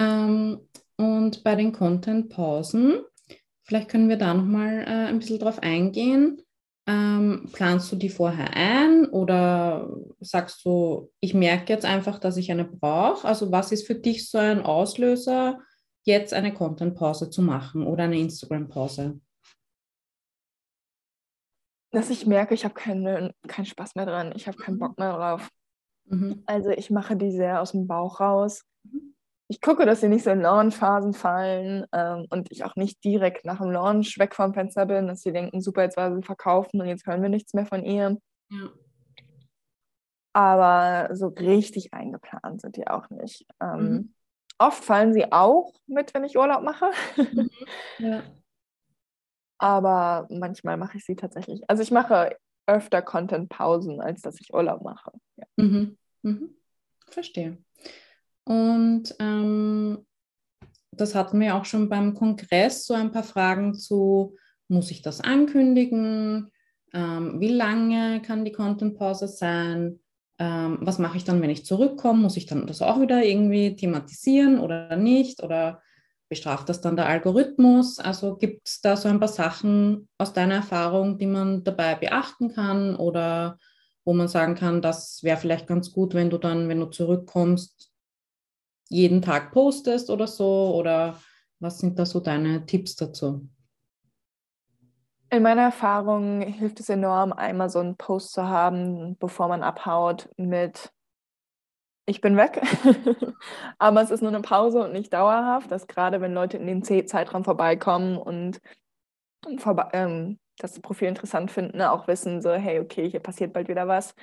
ähm, 0.00 0.60
und 0.96 1.44
bei 1.44 1.54
den 1.54 1.72
Content-Pausen, 1.72 3.02
vielleicht 3.62 3.88
können 3.88 4.08
wir 4.08 4.16
da 4.16 4.34
nochmal 4.34 4.80
äh, 4.80 5.06
ein 5.06 5.20
bisschen 5.20 5.38
drauf 5.38 5.60
eingehen. 5.60 6.42
Ähm, 6.86 7.48
planst 7.52 7.92
du 7.92 7.96
die 7.96 8.08
vorher 8.08 8.56
ein 8.56 9.06
oder 9.06 9.88
sagst 10.18 10.64
du, 10.64 11.12
ich 11.20 11.34
merke 11.34 11.72
jetzt 11.72 11.84
einfach, 11.84 12.18
dass 12.18 12.36
ich 12.36 12.50
eine 12.50 12.64
brauche? 12.64 13.28
Also 13.28 13.52
was 13.52 13.70
ist 13.70 13.86
für 13.86 13.94
dich 13.94 14.28
so 14.28 14.38
ein 14.38 14.62
Auslöser, 14.62 15.60
jetzt 16.02 16.34
eine 16.34 16.52
Content-Pause 16.52 17.30
zu 17.30 17.42
machen 17.42 17.86
oder 17.86 18.04
eine 18.04 18.18
Instagram-Pause? 18.18 19.20
Dass 21.90 22.10
ich 22.10 22.26
merke, 22.26 22.54
ich 22.54 22.64
habe 22.64 22.74
keinen 22.74 23.32
kein 23.46 23.66
Spaß 23.66 23.94
mehr 23.94 24.06
dran, 24.06 24.32
ich 24.34 24.46
habe 24.46 24.58
keinen 24.58 24.78
Bock 24.78 24.98
mehr 24.98 25.12
drauf. 25.12 25.48
Mhm. 26.06 26.42
Also 26.46 26.70
ich 26.70 26.90
mache 26.90 27.16
die 27.16 27.30
sehr 27.30 27.60
aus 27.60 27.72
dem 27.72 27.86
Bauch 27.86 28.20
raus. 28.20 28.64
Mhm. 28.84 29.14
Ich 29.48 29.60
gucke, 29.60 29.84
dass 29.84 30.00
sie 30.00 30.08
nicht 30.08 30.22
so 30.22 30.30
in 30.30 30.42
Launch-Phasen 30.42 31.12
fallen 31.12 31.84
ähm, 31.92 32.26
und 32.30 32.52
ich 32.52 32.64
auch 32.64 32.76
nicht 32.76 33.02
direkt 33.02 33.44
nach 33.44 33.58
dem 33.58 33.72
Launch 33.72 34.16
weg 34.18 34.34
vom 34.34 34.54
Fenster 34.54 34.86
bin, 34.86 35.08
dass 35.08 35.22
sie 35.22 35.32
denken, 35.32 35.60
super, 35.60 35.82
jetzt 35.82 35.96
war 35.96 36.14
sie 36.14 36.22
verkaufen 36.22 36.80
und 36.80 36.86
jetzt 36.86 37.06
hören 37.06 37.22
wir 37.22 37.28
nichts 37.28 37.52
mehr 37.52 37.66
von 37.66 37.84
ihr. 37.84 38.16
Ja. 38.50 38.68
Aber 40.32 41.14
so 41.16 41.26
richtig 41.28 41.92
eingeplant 41.92 42.60
sind 42.60 42.76
die 42.76 42.86
auch 42.86 43.10
nicht. 43.10 43.44
Ähm, 43.60 43.82
mhm. 43.82 44.14
Oft 44.58 44.84
fallen 44.84 45.12
sie 45.12 45.32
auch 45.32 45.72
mit, 45.86 46.14
wenn 46.14 46.22
ich 46.22 46.36
Urlaub 46.38 46.62
mache. 46.62 46.90
Mhm. 47.16 47.50
Ja. 47.98 48.22
Aber 49.60 50.26
manchmal 50.30 50.78
mache 50.78 50.96
ich 50.96 51.04
sie 51.04 51.16
tatsächlich. 51.16 51.62
Also 51.68 51.82
ich 51.82 51.90
mache 51.90 52.34
öfter 52.66 53.02
Content-Pausen, 53.02 54.00
als 54.00 54.22
dass 54.22 54.40
ich 54.40 54.54
Urlaub 54.54 54.82
mache. 54.82 55.12
Ja. 55.36 55.44
Mhm. 55.56 55.98
Mhm. 56.22 56.54
Verstehe. 57.08 57.58
Und 58.44 59.14
ähm, 59.18 60.06
das 60.92 61.14
hatten 61.14 61.38
wir 61.40 61.56
auch 61.56 61.66
schon 61.66 61.88
beim 61.90 62.14
Kongress, 62.14 62.86
so 62.86 62.94
ein 62.94 63.12
paar 63.12 63.22
Fragen 63.22 63.74
zu, 63.74 64.36
muss 64.68 64.90
ich 64.90 65.02
das 65.02 65.20
ankündigen? 65.20 66.50
Ähm, 66.94 67.38
wie 67.40 67.52
lange 67.52 68.22
kann 68.22 68.44
die 68.44 68.52
Content-Pause 68.52 69.28
sein? 69.28 70.00
Ähm, 70.38 70.78
was 70.80 70.98
mache 70.98 71.18
ich 71.18 71.24
dann, 71.24 71.42
wenn 71.42 71.50
ich 71.50 71.66
zurückkomme? 71.66 72.22
Muss 72.22 72.38
ich 72.38 72.46
dann 72.46 72.66
das 72.66 72.80
auch 72.80 73.00
wieder 73.00 73.22
irgendwie 73.22 73.76
thematisieren 73.76 74.58
oder 74.58 74.96
nicht? 74.96 75.42
Oder 75.42 75.82
bestraft 76.30 76.68
das 76.68 76.80
dann 76.80 76.96
der 76.96 77.06
Algorithmus? 77.06 77.98
Also 77.98 78.36
gibt 78.36 78.66
es 78.66 78.80
da 78.80 78.96
so 78.96 79.08
ein 79.08 79.18
paar 79.20 79.28
Sachen 79.28 80.08
aus 80.16 80.32
deiner 80.32 80.54
Erfahrung, 80.54 81.18
die 81.18 81.26
man 81.26 81.64
dabei 81.64 81.96
beachten 81.96 82.54
kann 82.54 82.96
oder 82.96 83.58
wo 84.04 84.14
man 84.14 84.28
sagen 84.28 84.54
kann, 84.54 84.80
das 84.80 85.22
wäre 85.22 85.36
vielleicht 85.36 85.66
ganz 85.66 85.92
gut, 85.92 86.14
wenn 86.14 86.30
du 86.30 86.38
dann, 86.38 86.68
wenn 86.68 86.80
du 86.80 86.86
zurückkommst, 86.86 87.92
jeden 88.88 89.20
Tag 89.20 89.52
postest 89.52 90.08
oder 90.08 90.26
so? 90.26 90.74
Oder 90.74 91.20
was 91.58 91.78
sind 91.78 91.98
da 91.98 92.06
so 92.06 92.20
deine 92.20 92.64
Tipps 92.64 92.96
dazu? 92.96 93.48
In 95.32 95.42
meiner 95.42 95.62
Erfahrung 95.62 96.40
hilft 96.40 96.80
es 96.80 96.88
enorm, 96.88 97.32
einmal 97.32 97.70
so 97.70 97.78
einen 97.78 97.96
Post 97.96 98.32
zu 98.32 98.48
haben, 98.48 99.16
bevor 99.18 99.48
man 99.48 99.62
abhaut, 99.62 100.28
mit 100.36 100.92
ich 102.10 102.20
bin 102.20 102.36
weg. 102.36 102.60
Aber 103.78 104.02
es 104.02 104.10
ist 104.10 104.20
nur 104.20 104.30
eine 104.30 104.42
Pause 104.42 104.84
und 104.84 104.92
nicht 104.92 105.12
dauerhaft, 105.12 105.70
dass 105.70 105.86
gerade 105.86 106.20
wenn 106.20 106.34
Leute 106.34 106.56
in 106.56 106.66
den 106.66 106.82
Zeitraum 106.82 107.44
vorbeikommen 107.44 108.18
und, 108.18 108.60
und 109.46 109.60
vorbe 109.60 109.88
ähm, 109.92 110.38
das 110.58 110.80
Profil 110.80 111.08
interessant 111.08 111.50
finden, 111.50 111.78
ne, 111.78 111.90
auch 111.90 112.08
wissen, 112.08 112.42
so, 112.42 112.52
hey, 112.52 112.80
okay, 112.80 113.08
hier 113.08 113.20
passiert 113.20 113.52
bald 113.52 113.68
wieder 113.68 113.88
was. 113.88 114.14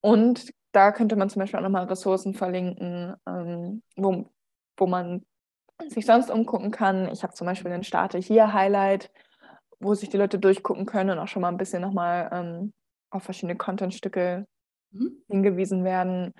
Und 0.00 0.52
da 0.72 0.92
könnte 0.92 1.16
man 1.16 1.28
zum 1.28 1.40
Beispiel 1.40 1.58
auch 1.58 1.64
nochmal 1.64 1.84
Ressourcen 1.84 2.32
verlinken, 2.32 3.14
ähm, 3.26 3.82
wo, 3.96 4.30
wo 4.76 4.86
man 4.86 5.26
sich 5.88 6.06
sonst 6.06 6.30
umgucken 6.30 6.70
kann. 6.70 7.08
Ich 7.08 7.22
habe 7.22 7.34
zum 7.34 7.46
Beispiel 7.46 7.70
den 7.70 7.82
Starte 7.82 8.18
hier 8.18 8.52
Highlight, 8.52 9.10
wo 9.80 9.94
sich 9.94 10.08
die 10.08 10.16
Leute 10.16 10.38
durchgucken 10.38 10.86
können 10.86 11.10
und 11.10 11.18
auch 11.18 11.28
schon 11.28 11.42
mal 11.42 11.48
ein 11.48 11.56
bisschen 11.56 11.82
nochmal 11.82 12.30
ähm, 12.32 12.72
auf 13.10 13.24
verschiedene 13.24 13.56
Contentstücke 13.56 14.46
mhm. 14.92 15.22
hingewiesen 15.28 15.84
werden. 15.84 16.32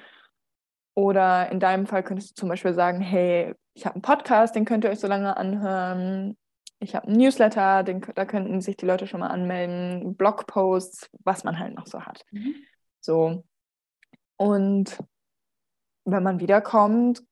Oder 1.00 1.50
in 1.50 1.60
deinem 1.60 1.86
Fall 1.86 2.02
könntest 2.02 2.30
du 2.30 2.34
zum 2.34 2.50
Beispiel 2.50 2.74
sagen, 2.74 3.00
hey, 3.00 3.54
ich 3.72 3.86
habe 3.86 3.94
einen 3.94 4.02
Podcast, 4.02 4.54
den 4.54 4.66
könnt 4.66 4.84
ihr 4.84 4.90
euch 4.90 5.00
so 5.00 5.06
lange 5.06 5.34
anhören. 5.34 6.36
Ich 6.78 6.94
habe 6.94 7.06
einen 7.06 7.16
Newsletter, 7.16 7.82
den, 7.82 8.02
da 8.14 8.26
könnten 8.26 8.60
sich 8.60 8.76
die 8.76 8.84
Leute 8.84 9.06
schon 9.06 9.20
mal 9.20 9.28
anmelden, 9.28 10.14
Blogposts, 10.14 11.08
was 11.24 11.42
man 11.42 11.58
halt 11.58 11.74
noch 11.74 11.86
so 11.86 12.02
hat. 12.02 12.24
Mhm. 12.32 12.54
So. 13.00 13.44
Und 14.36 14.98
wenn 16.04 16.22
man 16.22 16.38
wiederkommt, 16.38 17.22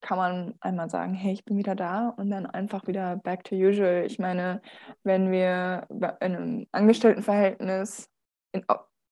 kann 0.00 0.16
man 0.16 0.54
einmal 0.60 0.88
sagen, 0.88 1.12
hey, 1.12 1.32
ich 1.32 1.44
bin 1.44 1.58
wieder 1.58 1.74
da 1.74 2.08
und 2.08 2.30
dann 2.30 2.46
einfach 2.46 2.86
wieder 2.86 3.16
back 3.16 3.44
to 3.44 3.54
usual. 3.54 4.04
Ich 4.06 4.18
meine, 4.18 4.62
wenn 5.02 5.30
wir 5.30 5.86
in 5.90 6.04
einem 6.20 6.66
Angestelltenverhältnis 6.72 8.08
in, 8.52 8.64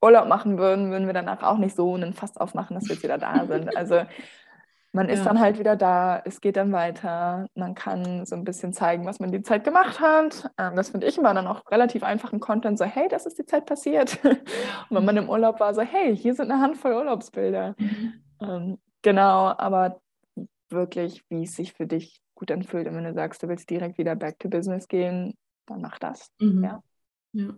Urlaub 0.02 0.28
machen 0.28 0.58
würden, 0.58 0.90
würden 0.90 1.06
wir 1.06 1.14
danach 1.14 1.42
auch 1.42 1.58
nicht 1.58 1.76
so 1.76 1.94
einen 1.94 2.12
Fass 2.12 2.36
aufmachen, 2.36 2.74
dass 2.74 2.84
wir 2.84 2.94
jetzt 2.94 3.02
wieder 3.02 3.18
da 3.18 3.46
sind. 3.48 3.76
Also 3.76 4.02
man 4.94 5.08
ist 5.08 5.20
ja. 5.20 5.24
dann 5.24 5.40
halt 5.40 5.58
wieder 5.58 5.74
da, 5.74 6.20
es 6.24 6.42
geht 6.42 6.56
dann 6.56 6.72
weiter, 6.72 7.46
man 7.54 7.74
kann 7.74 8.26
so 8.26 8.36
ein 8.36 8.44
bisschen 8.44 8.74
zeigen, 8.74 9.06
was 9.06 9.20
man 9.20 9.32
die 9.32 9.42
Zeit 9.42 9.64
gemacht 9.64 10.00
hat. 10.00 10.50
Ähm, 10.58 10.76
das 10.76 10.90
finde 10.90 11.06
ich 11.06 11.16
immer 11.16 11.32
dann 11.32 11.46
auch 11.46 11.62
relativ 11.70 12.02
einfachen 12.02 12.40
Content, 12.40 12.78
so 12.78 12.84
hey, 12.84 13.08
das 13.08 13.24
ist 13.24 13.38
die 13.38 13.46
Zeit 13.46 13.64
passiert. 13.64 14.18
Und 14.24 14.96
wenn 14.96 15.04
man 15.04 15.16
im 15.16 15.30
Urlaub 15.30 15.60
war, 15.60 15.72
so 15.72 15.80
hey, 15.80 16.14
hier 16.14 16.34
sind 16.34 16.50
eine 16.50 16.60
Handvoll 16.60 16.92
Urlaubsbilder. 16.92 17.74
Mhm. 17.78 18.78
Genau, 19.02 19.54
aber 19.56 20.00
wirklich, 20.68 21.24
wie 21.28 21.44
es 21.44 21.56
sich 21.56 21.72
für 21.72 21.86
dich 21.86 22.20
gut 22.34 22.50
anfühlt. 22.50 22.86
Und 22.86 22.96
wenn 22.96 23.04
du 23.04 23.14
sagst, 23.14 23.42
du 23.42 23.48
willst 23.48 23.70
direkt 23.70 23.98
wieder 23.98 24.14
back 24.16 24.38
to 24.40 24.48
business 24.48 24.88
gehen, 24.88 25.34
dann 25.66 25.80
mach 25.80 25.98
das. 25.98 26.30
Mhm. 26.40 26.64
Ja. 26.64 26.82
ja. 27.32 27.54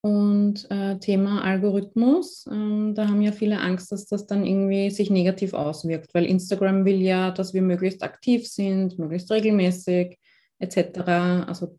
Und 0.00 0.70
äh, 0.70 0.98
Thema 0.98 1.42
Algorithmus, 1.42 2.46
ähm, 2.50 2.94
da 2.94 3.08
haben 3.08 3.20
ja 3.20 3.32
viele 3.32 3.58
Angst, 3.58 3.90
dass 3.90 4.06
das 4.06 4.26
dann 4.26 4.46
irgendwie 4.46 4.90
sich 4.90 5.10
negativ 5.10 5.54
auswirkt, 5.54 6.14
weil 6.14 6.24
Instagram 6.24 6.84
will 6.84 7.00
ja, 7.00 7.32
dass 7.32 7.52
wir 7.52 7.62
möglichst 7.62 8.04
aktiv 8.04 8.46
sind, 8.46 8.98
möglichst 8.98 9.30
regelmäßig 9.30 10.18
etc. 10.60 11.00
Also 11.48 11.78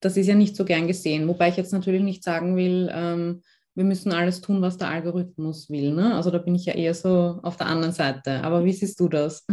das 0.00 0.16
ist 0.16 0.26
ja 0.26 0.34
nicht 0.34 0.56
so 0.56 0.64
gern 0.64 0.88
gesehen, 0.88 1.28
wobei 1.28 1.48
ich 1.48 1.56
jetzt 1.56 1.72
natürlich 1.72 2.02
nicht 2.02 2.24
sagen 2.24 2.56
will, 2.56 2.90
ähm, 2.92 3.42
wir 3.74 3.84
müssen 3.84 4.12
alles 4.12 4.40
tun, 4.40 4.60
was 4.62 4.76
der 4.76 4.88
Algorithmus 4.88 5.70
will. 5.70 5.92
Ne? 5.92 6.14
Also 6.14 6.30
da 6.30 6.38
bin 6.38 6.56
ich 6.56 6.66
ja 6.66 6.74
eher 6.74 6.94
so 6.94 7.38
auf 7.42 7.56
der 7.56 7.68
anderen 7.68 7.92
Seite. 7.92 8.42
Aber 8.42 8.64
wie 8.64 8.72
siehst 8.72 8.98
du 8.98 9.08
das? 9.08 9.46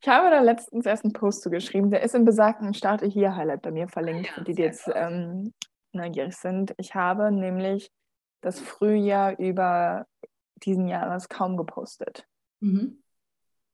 Ich 0.00 0.08
habe 0.08 0.30
da 0.30 0.40
letztens 0.40 0.86
erst 0.86 1.04
einen 1.04 1.12
Post 1.12 1.42
zu 1.42 1.50
geschrieben, 1.50 1.90
der 1.90 2.02
ist 2.02 2.14
im 2.14 2.24
besagten 2.24 2.72
Starte 2.72 3.06
hier 3.06 3.34
Highlight 3.34 3.62
bei 3.62 3.72
mir 3.72 3.88
verlinkt, 3.88 4.30
ja, 4.36 4.44
die, 4.44 4.54
die 4.54 4.62
jetzt 4.62 4.88
ähm, 4.94 5.52
neugierig 5.92 6.36
sind. 6.36 6.74
Ich 6.78 6.94
habe 6.94 7.30
nämlich 7.30 7.90
das 8.40 8.60
Frühjahr 8.60 9.38
über 9.38 10.06
diesen 10.56 10.88
Jahres 10.88 11.28
kaum 11.28 11.56
gepostet. 11.56 12.26
Mhm. 12.60 13.02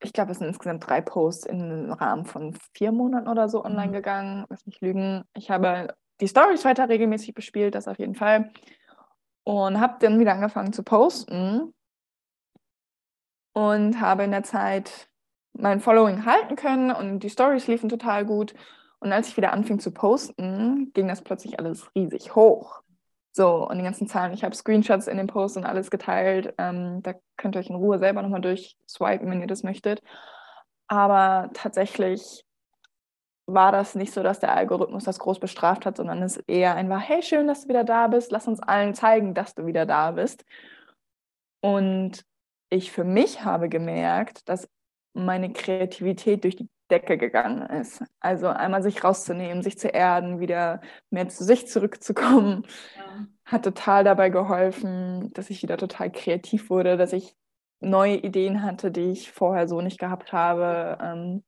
Ich 0.01 0.13
glaube, 0.13 0.33
es 0.33 0.39
sind 0.39 0.49
insgesamt 0.49 0.87
drei 0.87 1.01
Posts 1.01 1.47
im 1.47 1.93
Rahmen 1.93 2.27
von 2.27 2.55
vier 2.75 2.93
Monaten 2.93 3.29
oder 3.29 3.49
so 3.49 3.65
online 3.65 3.89
mhm. 3.89 3.93
gegangen. 3.93 4.45
Lass 4.51 4.67
mich 4.67 4.81
lügen. 4.81 5.25
Ich 5.35 5.51
habe 5.51 5.95
die 6.21 6.29
Stories 6.29 6.65
weiter 6.65 6.89
regelmäßig 6.89 7.35
bespielt, 7.35 7.75
das 7.75 7.89
auf 7.89 7.99
jeden 7.99 8.15
Fall. 8.15 8.53
Und 9.45 9.81
habe 9.81 9.97
dann 10.01 10.19
wieder 10.19 10.33
angefangen 10.33 10.73
zu 10.73 10.83
posten. 10.83 11.75
Und 13.53 14.01
habe 14.01 14.25
in 14.25 14.33
der 14.33 14.43
Zeit 14.43 15.09
mein 15.53 15.81
Following 15.81 16.27
halten 16.27 16.57
können 16.57 16.91
und 16.91 17.21
die 17.21 17.31
Stories 17.31 17.69
liefen 17.69 17.89
total 17.89 18.27
gut. 18.27 18.55
Und 19.05 19.13
als 19.13 19.29
ich 19.29 19.37
wieder 19.37 19.53
anfing 19.53 19.81
zu 19.81 19.91
posten, 19.91 20.91
ging 20.95 21.09
das 21.09 21.21
plötzlich 21.21 21.59
alles 21.59 21.95
riesig 21.95 22.35
hoch. 22.35 22.81
So, 23.33 23.69
und 23.69 23.77
die 23.77 23.85
ganzen 23.85 24.09
Zahlen, 24.09 24.33
ich 24.33 24.45
habe 24.45 24.55
Screenshots 24.55 25.09
in 25.09 25.19
den 25.19 25.27
Posts 25.27 25.59
und 25.59 25.67
alles 25.67 25.91
geteilt. 25.91 26.55
Ähm, 26.57 27.03
da 27.03 27.13
könnt 27.37 27.55
ihr 27.55 27.59
euch 27.59 27.69
in 27.69 27.77
Ruhe 27.77 27.99
selber 27.99 28.23
nochmal 28.23 28.41
durchswipen, 28.41 29.31
wenn 29.31 29.43
ihr 29.43 29.47
das 29.47 29.63
möchtet. 29.63 30.03
Aber 30.87 31.51
tatsächlich 31.53 32.47
war 33.45 33.73
das 33.73 33.95
nicht 33.95 34.15
so, 34.15 34.23
dass 34.23 34.41
der 34.41 34.57
Algorithmus 34.57 35.05
das 35.05 35.19
groß 35.19 35.39
bestraft 35.39 35.85
hat, 35.85 35.99
sondern 35.99 36.23
es 36.23 36.39
eher 36.47 36.75
ein 36.75 36.89
war, 36.89 36.99
hey, 36.99 37.23
schön, 37.23 37.47
dass 37.47 37.65
du 37.65 37.69
wieder 37.69 37.85
da 37.85 38.07
bist, 38.07 38.33
lass 38.33 38.49
uns 38.49 38.61
allen 38.61 38.95
zeigen, 38.95 39.35
dass 39.35 39.55
du 39.55 39.67
wieder 39.67 39.85
da 39.85 40.13
bist. 40.13 40.47
Und 41.61 42.25
ich 42.71 42.91
für 42.91 43.05
mich 43.05 43.45
habe 43.45 43.69
gemerkt, 43.69 44.49
dass 44.49 44.67
meine 45.13 45.53
Kreativität 45.53 46.45
durch 46.45 46.57
die 46.57 46.71
Decke 46.95 47.19
gegangen 47.19 47.63
ist. 47.63 48.05
Also 48.21 48.47
einmal 48.47 48.83
sich 48.83 49.03
rauszunehmen, 49.03 49.63
sich 49.63 49.79
zu 49.79 49.89
erden, 49.89 50.39
wieder 50.39 50.81
mehr 51.11 51.29
zu 51.29 51.43
sich 51.43 51.67
zurückzukommen, 51.67 52.65
ja. 52.97 53.27
hat 53.45 53.65
total 53.65 54.05
dabei 54.05 54.31
geholfen, 54.31 55.33
dass 55.35 55.51
ich 55.51 55.63
wieder 55.63 55.77
total 55.77 56.13
kreativ 56.13 56.71
wurde, 56.71 56.97
dass 56.97 57.13
ich 57.13 57.35
neue 57.81 58.17
Ideen 58.17 58.63
hatte, 58.63 58.93
die 58.93 59.11
ich 59.11 59.33
vorher 59.33 59.67
so 59.67 59.81
nicht 59.81 59.99
gehabt 59.99 60.33
habe. 60.33 60.99
Ähm, 61.03 61.43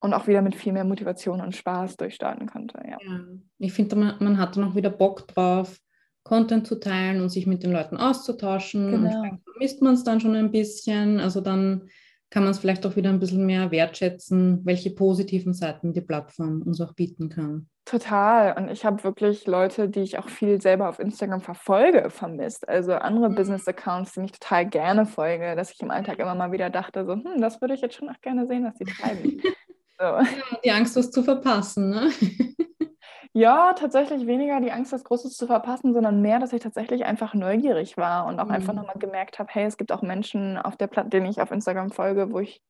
und 0.00 0.14
auch 0.14 0.26
wieder 0.26 0.42
mit 0.42 0.54
viel 0.54 0.72
mehr 0.72 0.84
Motivation 0.84 1.40
und 1.40 1.56
Spaß 1.56 1.96
durchstarten 1.96 2.46
konnte. 2.46 2.78
Ja. 2.84 2.98
ja. 3.00 3.20
Ich 3.58 3.72
finde, 3.72 3.96
man, 3.96 4.14
man 4.20 4.38
hatte 4.38 4.60
noch 4.60 4.74
wieder 4.74 4.90
Bock 4.90 5.26
drauf, 5.28 5.76
Content 6.22 6.66
zu 6.66 6.78
teilen 6.78 7.20
und 7.20 7.30
sich 7.30 7.46
mit 7.46 7.62
den 7.62 7.72
Leuten 7.72 7.96
auszutauschen. 7.96 8.92
Genau. 8.92 9.22
Und 9.22 9.40
vermisst 9.42 9.82
man 9.82 9.94
es 9.94 10.04
dann 10.04 10.20
schon 10.20 10.36
ein 10.36 10.52
bisschen. 10.52 11.20
Also 11.20 11.40
dann 11.40 11.88
kann 12.30 12.42
man 12.42 12.52
es 12.52 12.58
vielleicht 12.58 12.84
auch 12.84 12.96
wieder 12.96 13.10
ein 13.10 13.20
bisschen 13.20 13.46
mehr 13.46 13.70
wertschätzen, 13.70 14.64
welche 14.64 14.90
positiven 14.90 15.54
Seiten 15.54 15.92
die 15.92 16.00
Plattform 16.00 16.62
uns 16.62 16.80
auch 16.80 16.92
bieten 16.92 17.28
kann. 17.28 17.68
Total. 17.86 18.54
Und 18.58 18.70
ich 18.70 18.84
habe 18.84 19.02
wirklich 19.02 19.46
Leute, 19.46 19.88
die 19.88 20.00
ich 20.00 20.18
auch 20.18 20.28
viel 20.28 20.60
selber 20.60 20.90
auf 20.90 20.98
Instagram 20.98 21.40
verfolge, 21.40 22.10
vermisst. 22.10 22.68
Also 22.68 22.92
andere 22.92 23.30
mhm. 23.30 23.34
Business-Accounts, 23.34 24.12
die 24.12 24.20
ich 24.24 24.32
total 24.32 24.66
gerne 24.66 25.06
folge, 25.06 25.56
dass 25.56 25.72
ich 25.72 25.80
im 25.80 25.90
Alltag 25.90 26.18
immer 26.18 26.34
mal 26.34 26.52
wieder 26.52 26.68
dachte, 26.68 27.06
so, 27.06 27.14
hm, 27.14 27.40
das 27.40 27.62
würde 27.62 27.74
ich 27.74 27.80
jetzt 27.80 27.94
schon 27.94 28.10
auch 28.10 28.20
gerne 28.20 28.46
sehen, 28.46 28.64
was 28.64 28.74
die 28.74 28.84
treiben. 28.84 29.40
so. 29.98 30.04
ja, 30.04 30.26
die 30.62 30.70
Angst, 30.70 30.96
was 30.96 31.10
zu 31.10 31.22
verpassen, 31.22 31.88
ne? 31.90 32.10
Ja, 33.32 33.74
tatsächlich 33.74 34.26
weniger 34.26 34.60
die 34.60 34.72
Angst, 34.72 34.92
das 34.92 35.04
Großes 35.04 35.36
zu 35.36 35.46
verpassen, 35.46 35.92
sondern 35.92 36.22
mehr, 36.22 36.38
dass 36.38 36.52
ich 36.52 36.62
tatsächlich 36.62 37.04
einfach 37.04 37.34
neugierig 37.34 37.96
war 37.96 38.26
und 38.26 38.40
auch 38.40 38.46
mhm. 38.46 38.52
einfach 38.52 38.74
nochmal 38.74 38.98
gemerkt 38.98 39.38
habe, 39.38 39.50
hey, 39.52 39.64
es 39.64 39.76
gibt 39.76 39.92
auch 39.92 40.02
Menschen 40.02 40.56
auf 40.56 40.76
der 40.76 40.86
Platte, 40.86 41.10
denen 41.10 41.26
ich 41.26 41.40
auf 41.40 41.50
Instagram 41.50 41.90
folge, 41.90 42.32
wo 42.32 42.40
ich 42.40 42.62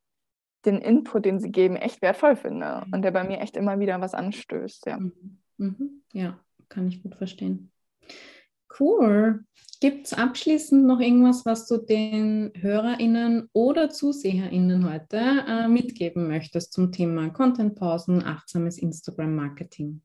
den 0.65 0.77
Input, 0.79 1.25
den 1.25 1.39
sie 1.39 1.51
geben, 1.51 1.75
echt 1.75 2.01
wertvoll 2.01 2.35
finde 2.35 2.83
mhm. 2.85 2.93
und 2.93 3.01
der 3.01 3.11
bei 3.11 3.23
mir 3.23 3.39
echt 3.39 3.55
immer 3.55 3.79
wieder 3.79 4.01
was 4.01 4.13
anstößt. 4.13 4.85
Ja, 4.85 4.99
mhm. 4.99 5.39
mhm. 5.57 6.03
ja 6.11 6.39
kann 6.67 6.87
ich 6.87 7.01
gut 7.01 7.15
verstehen. 7.15 7.71
Cool. 8.79 9.43
Gibt 9.81 10.07
es 10.07 10.13
abschließend 10.13 10.85
noch 10.85 10.99
irgendwas, 10.99 11.45
was 11.45 11.65
du 11.67 11.77
den 11.77 12.51
HörerInnen 12.55 13.49
oder 13.53 13.89
ZuseherInnen 13.89 14.91
heute 14.91 15.17
äh, 15.17 15.67
mitgeben 15.67 16.27
möchtest 16.27 16.73
zum 16.73 16.91
Thema 16.91 17.29
Content-Pausen, 17.29 18.23
achtsames 18.23 18.77
Instagram-Marketing? 18.77 20.01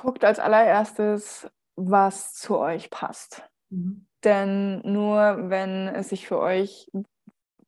Guckt 0.00 0.24
als 0.24 0.38
allererstes, 0.38 1.50
was 1.74 2.34
zu 2.34 2.56
euch 2.56 2.88
passt. 2.90 3.42
Mhm. 3.70 4.06
Denn 4.22 4.80
nur 4.84 5.50
wenn 5.50 5.88
es 5.88 6.10
sich 6.10 6.28
für 6.28 6.38
euch 6.38 6.88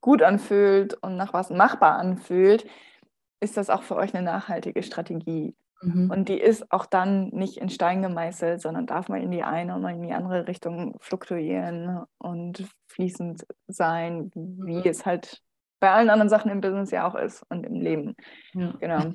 gut 0.01 0.23
anfühlt 0.23 0.95
und 0.95 1.17
nach 1.17 1.33
was 1.33 1.51
machbar 1.51 1.99
anfühlt, 1.99 2.67
ist 3.41 3.57
das 3.57 3.69
auch 3.69 3.83
für 3.83 3.97
euch 3.97 4.15
eine 4.15 4.25
nachhaltige 4.25 4.85
Strategie. 4.85 5.57
Mhm. 5.83 6.09
Und 6.09 6.29
die 6.29 6.39
ist 6.39 6.71
auch 6.71 6.87
dann 6.87 7.31
nicht 7.31 7.57
in 7.57 7.69
Stein 7.69 8.01
gemeißelt, 8.01 8.61
sondern 8.61 8.87
darf 8.87 9.09
mal 9.09 9.21
in 9.21 9.33
die 9.33 9.43
eine 9.43 9.75
und 9.75 9.83
mal 9.83 9.95
in 9.95 10.03
die 10.03 10.13
andere 10.13 10.47
Richtung 10.47 10.95
fluktuieren 11.01 12.05
und 12.19 12.65
fließend 12.87 13.45
sein, 13.67 14.31
wie 14.35 14.77
mhm. 14.77 14.83
es 14.85 15.05
halt 15.05 15.43
bei 15.81 15.91
allen 15.91 16.11
anderen 16.11 16.29
Sachen 16.29 16.53
im 16.53 16.61
Business 16.61 16.93
ja 16.93 17.09
auch 17.09 17.17
ist 17.17 17.45
und 17.49 17.67
im 17.67 17.81
Leben. 17.81 18.15
Ja. 18.53 18.73
Genau. 18.79 19.15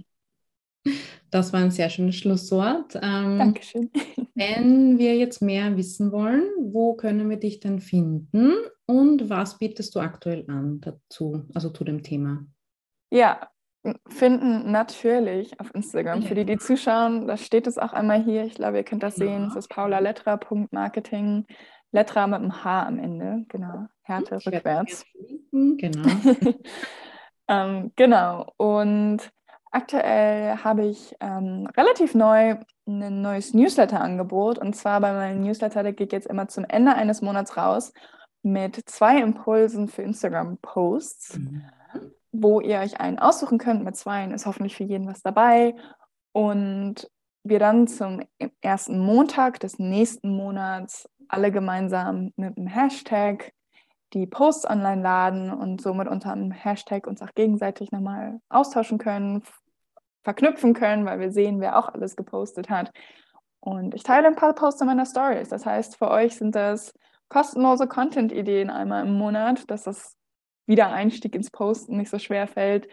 Das 1.32 1.52
war 1.52 1.60
ein 1.60 1.71
sehr 1.71 1.89
schönes 1.89 2.15
Schlusswort. 2.15 2.95
Ähm, 3.02 3.39
Dankeschön. 3.39 3.91
Wenn 4.36 4.98
wir 4.98 5.15
jetzt 5.17 5.41
mehr 5.41 5.76
wissen 5.78 6.12
wollen, 6.12 6.43
wo 6.60 6.93
können 6.93 7.30
wir 7.30 7.38
dich 7.38 7.60
denn 7.60 7.80
finden 7.80 8.54
und 8.86 9.30
was 9.30 9.58
bietest 9.58 9.95
du 9.95 10.00
aktuell 10.00 10.45
an 10.48 10.82
dazu, 10.82 11.43
also 11.54 11.69
zu 11.69 11.84
dem 11.84 12.04
Thema? 12.04 12.45
Ja, 13.12 13.50
finden 14.08 14.71
natürlich 14.71 15.60
auf 15.60 15.74
Instagram. 15.74 16.24
Für 16.24 16.36
die, 16.36 16.45
die 16.45 16.58
zuschauen, 16.58 17.28
da 17.28 17.38
steht 17.38 17.67
es 17.67 17.78
auch 17.78 17.93
einmal 17.93 18.24
hier. 18.24 18.45
Ich 18.45 18.56
glaube, 18.56 18.78
ihr 18.78 18.84
könnt 18.84 19.04
das 19.04 19.15
sehen. 19.15 19.48
Es 19.48 19.56
ist 19.56 19.69
paulaletra.marketing. 19.69 21.45
Letra 21.91 22.28
mit 22.28 22.39
einem 22.39 22.63
H 22.63 22.84
am 22.84 23.00
Ende. 23.00 23.45
Genau. 23.48 23.88
Härte 24.02 24.36
rückwärts. 24.45 25.06
Genau. 25.52 26.10
ähm, 27.48 27.91
genau. 27.95 28.54
Und 28.58 29.32
aktuell 29.75 30.57
habe 30.63 30.85
ich 30.85 31.15
ähm, 31.19 31.67
relativ 31.75 32.15
neu 32.15 32.57
ein 32.88 33.21
neues 33.21 33.53
Newsletter-Angebot. 33.53 34.59
Und 34.59 34.75
zwar 34.75 35.01
bei 35.01 35.11
meinem 35.11 35.41
Newsletter, 35.41 35.83
der 35.83 35.93
geht 35.93 36.13
jetzt 36.13 36.27
immer 36.27 36.47
zum 36.47 36.65
Ende 36.65 36.93
eines 36.93 37.21
Monats 37.21 37.57
raus 37.57 37.93
mit 38.43 38.88
zwei 38.88 39.19
Impulsen 39.19 39.88
für 39.88 40.03
Instagram-Posts. 40.03 41.39
Mhm 41.39 41.63
wo 42.41 42.59
ihr 42.59 42.79
euch 42.79 42.99
einen 42.99 43.19
aussuchen 43.19 43.57
könnt. 43.57 43.83
Mit 43.83 43.95
zwei 43.95 44.25
ist 44.25 44.45
hoffentlich 44.45 44.75
für 44.75 44.83
jeden 44.83 45.07
was 45.07 45.21
dabei. 45.21 45.75
Und 46.31 47.09
wir 47.43 47.59
dann 47.59 47.88
zum 47.88 48.21
ersten 48.61 48.99
Montag 48.99 49.59
des 49.59 49.79
nächsten 49.79 50.35
Monats 50.35 51.09
alle 51.27 51.51
gemeinsam 51.51 52.33
mit 52.35 52.57
einem 52.57 52.67
Hashtag 52.67 53.53
die 54.13 54.27
Posts 54.27 54.69
online 54.69 55.01
laden 55.01 55.51
und 55.51 55.81
somit 55.81 56.07
unter 56.07 56.31
einem 56.31 56.51
Hashtag 56.51 57.07
uns 57.07 57.21
auch 57.21 57.33
gegenseitig 57.35 57.91
nochmal 57.91 58.39
austauschen 58.49 58.97
können, 58.97 59.43
verknüpfen 60.25 60.73
können, 60.73 61.05
weil 61.05 61.19
wir 61.19 61.31
sehen, 61.31 61.61
wer 61.61 61.77
auch 61.79 61.88
alles 61.88 62.17
gepostet 62.17 62.69
hat. 62.69 62.91
Und 63.61 63.95
ich 63.95 64.03
teile 64.03 64.27
ein 64.27 64.35
paar 64.35 64.53
Posts 64.53 64.81
in 64.81 64.88
meiner 64.88 65.05
Stories. 65.05 65.49
Das 65.49 65.65
heißt, 65.65 65.97
für 65.97 66.11
euch 66.11 66.35
sind 66.35 66.53
das 66.55 66.93
kostenlose 67.29 67.88
Content-Ideen 67.88 68.69
einmal 68.69 69.07
im 69.07 69.13
Monat. 69.13 69.63
Das 69.69 69.88
ist 69.88 70.17
Wiedereinstieg 70.65 71.33
ins 71.35 71.51
Posten 71.51 71.97
nicht 71.97 72.09
so 72.09 72.19
schwer 72.19 72.47
fällt. 72.47 72.88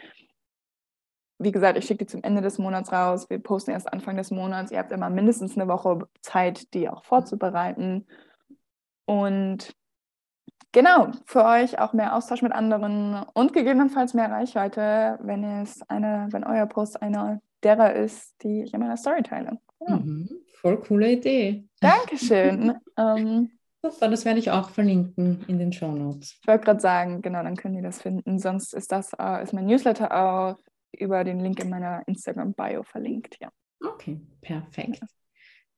Wie 1.39 1.53
gesagt, 1.53 1.77
ich 1.79 1.87
schicke 1.87 2.05
die 2.05 2.11
zum 2.11 2.23
Ende 2.23 2.43
des 2.43 2.59
Monats 2.59 2.93
raus. 2.93 3.29
Wir 3.29 3.39
posten 3.39 3.73
erst 3.73 3.93
Anfang 3.93 4.17
des 4.17 4.31
Monats. 4.31 4.71
Ihr 4.71 4.79
habt 4.79 4.93
immer 4.93 5.11
mindestens 5.11 5.57
eine 5.57 5.69
Woche 5.69 6.07
Zeit, 6.21 6.73
die 6.75 6.89
auch 6.89 7.05
vorzubereiten. 7.05 8.07
Und 9.07 9.75
genau, 10.73 11.13
für 11.27 11.45
euch 11.45 11.79
auch 11.79 11.93
mehr 11.93 12.17
Austausch 12.17 12.43
mit 12.43 12.53
anderen 12.53 13.25
und 13.35 13.53
gegebenenfalls 13.53 14.15
mehr 14.15 14.31
Reichweite, 14.31 15.19
wenn 15.23 15.45
es 15.63 15.83
eine, 15.89 16.29
wenn 16.31 16.45
euer 16.45 16.67
Post 16.67 17.01
einer 17.01 17.41
derer 17.63 17.95
ist, 17.95 18.35
die 18.43 18.63
ich 18.63 18.75
in 18.75 18.81
meiner 18.81 18.97
Story 18.97 19.23
teile. 19.23 19.59
Genau. 19.79 19.99
Mhm, 19.99 20.29
voll 20.61 20.81
coole 20.81 21.13
Idee. 21.13 21.65
Dankeschön. 21.81 22.75
ähm, 22.97 23.51
Super, 23.85 24.09
das 24.09 24.25
werde 24.25 24.39
ich 24.39 24.51
auch 24.51 24.71
verlinken 24.71 25.45
in 25.49 25.59
den 25.59 25.73
Show 25.73 25.91
Notes. 25.91 26.39
Ich 26.41 26.47
wollte 26.47 26.65
gerade 26.65 26.81
sagen, 26.81 27.21
genau, 27.21 27.43
dann 27.43 27.57
können 27.57 27.75
die 27.75 27.83
das 27.83 28.01
finden. 28.01 28.39
Sonst 28.39 28.75
ist 28.75 28.93
das 28.93 29.13
äh, 29.19 29.43
ist 29.43 29.53
mein 29.53 29.67
Newsletter 29.67 30.13
auch 30.15 30.57
über 30.93 31.25
den 31.25 31.41
Link 31.41 31.59
in 31.59 31.69
meiner 31.69 32.07
Instagram-Bio 32.07 32.85
verlinkt, 32.85 33.39
ja. 33.41 33.51
Okay, 33.85 34.21
perfekt. 34.41 35.01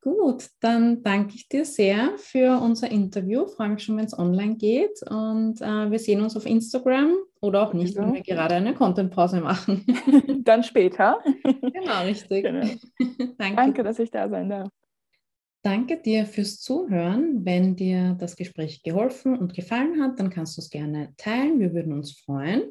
Gut, 0.04 0.50
dann 0.60 1.02
danke 1.02 1.34
ich 1.34 1.48
dir 1.48 1.64
sehr 1.64 2.12
für 2.18 2.60
unser 2.60 2.90
Interview. 2.90 3.46
Freue 3.46 3.70
mich 3.70 3.84
schon, 3.84 3.96
wenn 3.96 4.04
es 4.04 4.18
online 4.18 4.56
geht. 4.56 5.00
Und 5.08 5.62
äh, 5.62 5.90
wir 5.90 5.98
sehen 5.98 6.20
uns 6.20 6.36
auf 6.36 6.44
Instagram 6.44 7.14
oder 7.40 7.62
auch 7.62 7.72
nicht, 7.72 7.96
wenn 7.96 8.12
wir 8.12 8.20
gerade 8.20 8.56
eine 8.56 8.74
Content-Pause 8.74 9.40
machen. 9.40 9.82
dann 10.44 10.62
später. 10.62 11.20
Genau, 11.42 12.02
richtig. 12.04 12.44
Genau. 12.44 12.66
danke. 13.38 13.56
danke, 13.56 13.82
dass 13.82 13.98
ich 13.98 14.10
da 14.10 14.28
sein 14.28 14.50
darf. 14.50 14.68
Danke 15.62 15.96
dir 15.96 16.26
fürs 16.26 16.60
Zuhören. 16.60 17.42
Wenn 17.46 17.74
dir 17.74 18.14
das 18.20 18.36
Gespräch 18.36 18.82
geholfen 18.82 19.38
und 19.38 19.54
gefallen 19.54 20.02
hat, 20.02 20.20
dann 20.20 20.28
kannst 20.28 20.58
du 20.58 20.60
es 20.60 20.68
gerne 20.68 21.14
teilen. 21.16 21.60
Wir 21.60 21.72
würden 21.72 21.94
uns 21.94 22.12
freuen. 22.12 22.64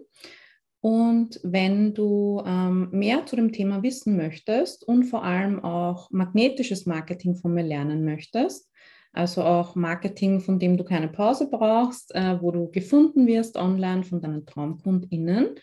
Und 0.83 1.39
wenn 1.43 1.93
du 1.93 2.43
ähm, 2.45 2.89
mehr 2.91 3.25
zu 3.25 3.37
dem 3.37 3.53
Thema 3.53 3.81
wissen 3.83 4.17
möchtest 4.17 4.85
und 4.85 5.05
vor 5.05 5.23
allem 5.23 5.63
auch 5.63 6.11
magnetisches 6.11 6.85
Marketing 6.85 7.37
von 7.37 7.53
mir 7.53 7.63
lernen 7.63 8.03
möchtest, 8.03 8.69
also 9.13 9.43
auch 9.43 9.75
Marketing, 9.75 10.41
von 10.41 10.59
dem 10.59 10.75
du 10.75 10.83
keine 10.83 11.07
Pause 11.07 11.49
brauchst, 11.49 12.13
äh, 12.13 12.41
wo 12.41 12.51
du 12.51 12.69
gefunden 12.69 13.27
wirst 13.27 13.55
online 13.55 14.03
von 14.03 14.21
deinen 14.21 14.45
TraumkundInnen, 14.45 15.55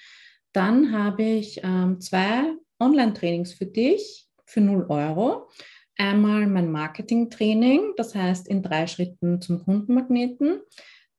dann 0.55 0.91
habe 0.91 1.23
ich 1.23 1.61
ähm, 1.63 2.01
zwei 2.01 2.55
Online-Trainings 2.79 3.53
für 3.53 3.67
dich 3.67 4.27
für 4.47 4.63
0 4.63 4.87
Euro. 4.89 5.51
Einmal 5.99 6.47
mein 6.47 6.73
Marketing-Training, 6.73 7.93
das 7.99 8.15
heißt 8.15 8.49
in 8.49 8.63
drei 8.63 8.87
Schritten 8.87 9.43
zum 9.43 9.63
Kundenmagneten. 9.63 10.61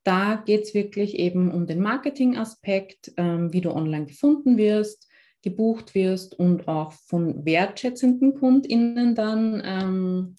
Da 0.04 0.42
geht 0.44 0.62
es 0.62 0.74
wirklich 0.74 1.18
eben 1.18 1.52
um 1.52 1.66
den 1.66 1.80
Marketing-Aspekt, 1.80 3.12
ähm, 3.16 3.52
wie 3.52 3.60
du 3.60 3.70
online 3.70 4.06
gefunden 4.06 4.56
wirst, 4.56 5.08
gebucht 5.42 5.94
wirst 5.94 6.38
und 6.38 6.68
auch 6.68 6.92
von 6.92 7.44
wertschätzenden 7.44 8.34
KundInnen 8.34 9.14
dann 9.14 9.62
ähm, 9.64 10.34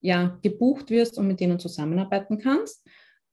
ja, 0.00 0.38
gebucht 0.42 0.90
wirst 0.90 1.16
und 1.18 1.28
mit 1.28 1.40
denen 1.40 1.58
zusammenarbeiten 1.58 2.38
kannst. 2.38 2.86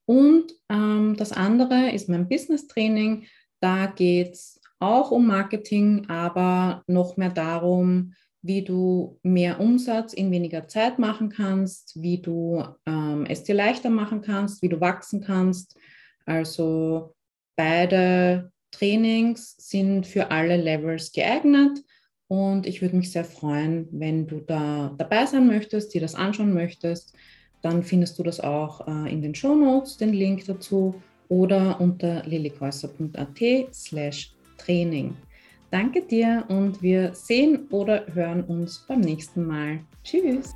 Und 0.06 0.54
ähm, 0.70 1.16
das 1.18 1.32
andere 1.32 1.92
ist 1.92 2.10
mein 2.10 2.30
Business-Training. 2.30 3.26
Da 3.60 3.88
geht 3.88 4.34
es 4.34 4.62
auch 4.80 5.12
um 5.12 5.28
Marketing, 5.28 6.10
aber 6.10 6.84
noch 6.88 7.18
mehr 7.18 7.30
darum, 7.30 8.14
wie 8.42 8.64
du 8.64 9.20
mehr 9.24 9.60
Umsatz 9.60 10.14
in 10.14 10.32
weniger 10.32 10.68
Zeit 10.68 11.00
machen 11.00 11.30
kannst, 11.30 12.02
wie 12.02 12.20
du 12.20 12.64
ähm, 12.86 13.26
es 13.30 13.44
dir 13.44 13.56
leichter 13.56 13.90
machen 13.90 14.22
kannst, 14.22 14.62
wie 14.62 14.70
du 14.70 14.82
wachsen 14.82 15.22
kannst. 15.22 15.78
Also 16.26 17.14
beide 17.56 18.52
Trainings 18.72 19.56
sind 19.58 20.08
für 20.08 20.32
alle 20.32 20.58
Levels 20.58 21.12
geeignet 21.12 21.84
und 22.28 22.66
ich 22.66 22.82
würde 22.82 22.96
mich 22.96 23.12
sehr 23.12 23.26
freuen, 23.26 23.88
wenn 23.92 24.26
du 24.26 24.40
da 24.40 24.96
dabei 24.98 25.26
sein 25.26 25.48
möchtest, 25.48 25.94
dir 25.94 26.02
das 26.02 26.16
anschauen 26.16 26.54
möchtest. 26.54 27.14
Dann 27.62 27.84
findest 27.84 28.18
du 28.18 28.24
das 28.24 28.40
auch 28.40 28.88
äh, 28.88 29.12
in 29.12 29.22
den 29.22 29.36
Show 29.36 29.54
Notes, 29.54 29.98
den 29.98 30.14
Link 30.14 30.46
dazu 30.46 30.96
oder 31.28 31.80
unter 31.80 32.24
lilikäuser.at 32.26 33.74
slash 33.74 34.34
Training. 34.58 35.16
Danke 35.72 36.02
dir 36.02 36.44
und 36.50 36.82
wir 36.82 37.14
sehen 37.14 37.68
oder 37.72 38.06
hören 38.14 38.44
uns 38.44 38.80
beim 38.88 39.00
nächsten 39.00 39.48
Mal. 39.48 39.80
Tschüss! 40.04 40.54